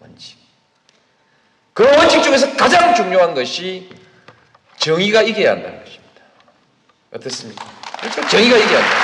[0.00, 0.43] 원칙.
[1.74, 3.90] 그 원칙 중에서 가장 중요한 것이
[4.78, 6.22] 정의가 이겨야 한다는 것입니다.
[7.12, 7.66] 어떻습니까?
[8.00, 8.28] 그렇죠?
[8.28, 8.96] 정의가 이겨야 한다.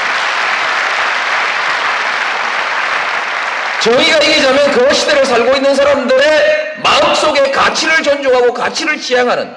[3.82, 9.56] 정의가 이기자면 그 시대를 살고 있는 사람들의 마음속에 가치를 존중하고 가치를 지향하는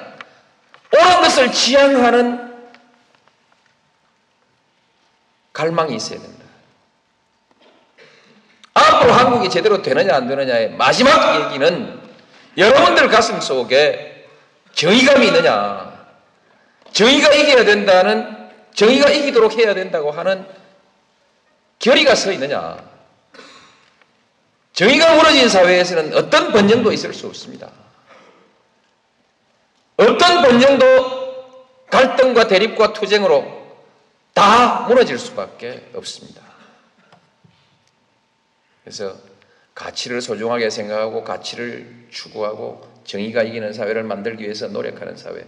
[0.92, 2.52] 옳은 것을 지향하는
[5.52, 6.44] 갈망이 있어야 된다.
[8.74, 12.03] 앞으로 한국이 제대로 되느냐 안 되느냐의 마지막 얘기는
[12.56, 14.26] 여러분들 가슴 속에
[14.74, 15.94] 정의감이 있느냐
[16.92, 20.46] 정의가 이겨야 된다는 정의가 이기도록 해야 된다고 하는
[21.78, 22.82] 결의가 서 있느냐.
[24.72, 27.70] 정의가 무너진 사회에서는 어떤 번영도 있을 수 없습니다.
[29.96, 33.64] 어떤 번영도 갈등과 대립과 투쟁으로
[34.32, 36.42] 다 무너질 수밖에 없습니다.
[38.82, 39.14] 그래서
[39.74, 45.44] 가치를 소중하게 생각하고 가치를 추구하고 정의가 이기는 사회를 만들기 위해서 노력하는 사회.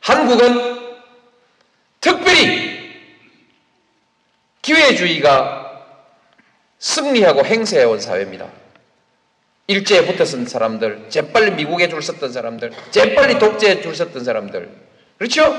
[0.00, 0.98] 한국은
[2.00, 2.80] 특별히
[4.62, 5.84] 기회주의가
[6.78, 8.48] 승리하고 행세해온 사회입니다.
[9.66, 14.68] 일제에 붙었던 사람들, 재빨리 미국에 줄 섰던 사람들, 재빨리 독재에 줄 섰던 사람들.
[15.18, 15.54] 그렇죠?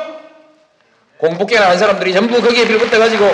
[1.17, 3.25] 공부 꽤나 한 사람들이 전부 거기에 빌붙어가지고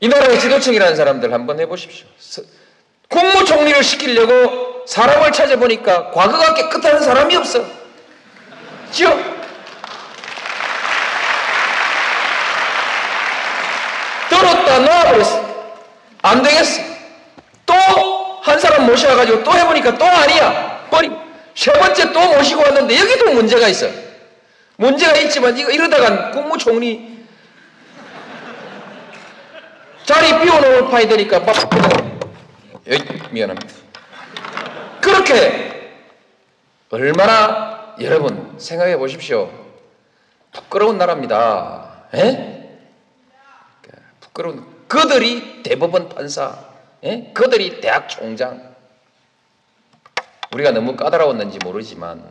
[0.00, 2.06] 이 나라의 지도층이라는 사람들 한번 해보십시오.
[3.08, 7.64] 국무총리를 시키려고 사람을 찾아보니까 과거가 깨끗한 사람이 없어.
[8.92, 9.18] 지요?
[14.30, 15.48] 들었다 놓아버렸어.
[16.22, 16.82] 안 되겠어.
[17.66, 18.08] 또
[18.48, 20.86] 한 사람 모셔가지고 또 해보니까 또 아니야.
[20.90, 21.10] 버리.
[21.54, 23.88] 세 번째 또 모시고 왔는데 여기도 문제가 있어.
[24.76, 27.17] 문제가 있지만 이거 이러다가 국무총리
[30.08, 31.54] 자리 비워놓을 파이 되니까 막
[32.86, 32.98] 에이,
[33.30, 33.74] 미안합니다.
[35.02, 36.00] 그렇게
[36.88, 39.52] 얼마나 여러분 생각해 보십시오.
[40.50, 42.06] 부끄러운 나라입니다.
[42.14, 42.80] 에?
[44.20, 46.56] 부끄러운 그들이 대법원 판사,
[47.04, 47.30] 에?
[47.34, 48.74] 그들이 대학 총장.
[50.54, 52.24] 우리가 너무 까다로웠는지 모르지만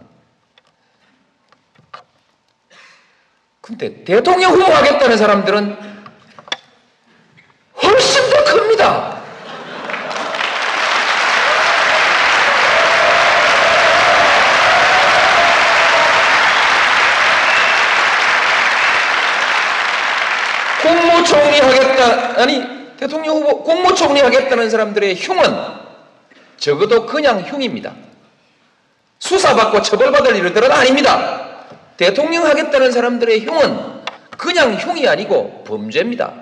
[3.62, 5.97] 근데 대통령 후보 하겠다는 사람들은
[8.88, 9.18] 더 큽니다.
[20.82, 22.64] 국무총리 하겠다 아니
[22.98, 25.44] 대통령 후보 국무총리 하겠다는 사람들의 흉은
[26.58, 27.94] 적어도 그냥 흉입니다.
[29.20, 31.66] 수사받고 처벌받을 일들은 아닙니다.
[31.98, 34.04] 대통령 하겠다는 사람들의 흉은
[34.38, 36.34] 그냥 흉이 아니고 범죄입니다.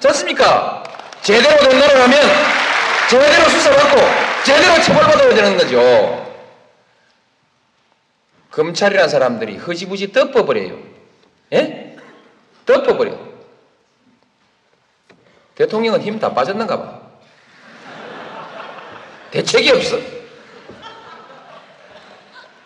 [0.00, 0.84] 좋습니까?
[1.22, 2.20] 제대로 된 나라 하면
[3.10, 4.00] 제대로 수사받고
[4.44, 6.26] 제대로 처벌받아야 되는 거죠.
[8.50, 10.78] 검찰이라는 사람들이 허지부지 덮어버려요.
[11.52, 11.96] 예?
[12.66, 13.16] 덮어버려.
[15.54, 17.00] 대통령은 힘 다 빠졌는가 봐.
[19.30, 19.98] 대책이 없어.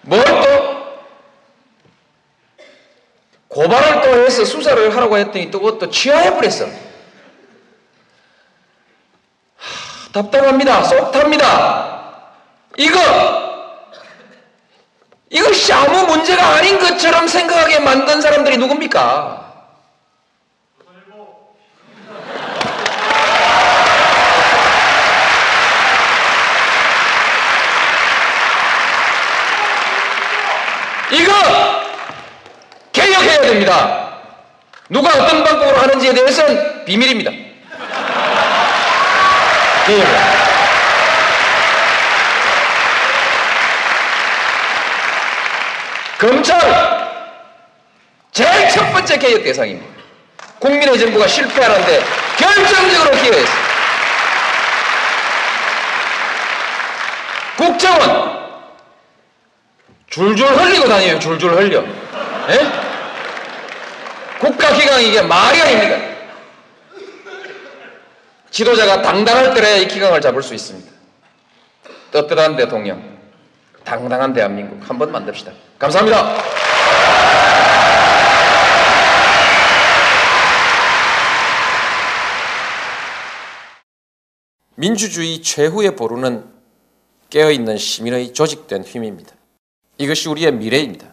[0.03, 0.72] 뭘 또?
[3.48, 6.66] 고발을 또 해서 수사를 하라고 했더니 또 그것도 취하해버렸어.
[9.57, 10.84] 하, 답답합니다.
[10.84, 12.02] 속 탑니다.
[12.76, 13.00] 이거,
[15.30, 19.40] 이것이 아무 문제가 아닌 것처럼 생각하게 만든 사람들이 누굽니까?
[31.10, 31.32] 이거
[32.92, 34.18] 개혁해야 됩니다.
[34.88, 37.41] 누가 어떤 방법으로 하는지에 대해서는 비밀입니다.
[39.87, 40.07] 개혁.
[46.18, 47.12] 검찰
[48.30, 49.93] 제일 첫 번째 개혁 대상입니다.
[50.61, 52.05] 국민의 정부가 실패하는데
[52.37, 53.72] 결정적으로 기여했습니다.
[57.57, 58.43] 국정원
[60.09, 61.18] 줄줄 흘리고 다녀요.
[61.18, 61.83] 줄줄 흘려.
[62.51, 62.72] 예?
[64.39, 66.11] 국가기강이 이게 말이 아닙니까?
[68.53, 70.92] 지도자가 당당할 때라야 이 기강을 잡을 수 있습니다.
[72.12, 73.03] 떳떳한 대통령,
[73.82, 75.53] 당당한 대한민국 한번 만듭시다.
[75.78, 76.36] 감사합니다.
[84.76, 86.44] 민주주의 최후의 보루는
[87.30, 89.34] 깨어있는 시민의 조직된 힘입니다.
[89.96, 91.07] 이것이 우리의 미래입니다.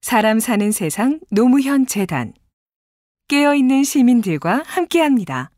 [0.00, 2.32] 사람 사는 세상 노무현 재단
[3.28, 5.50] 깨어있는 시민들과 함께합니다.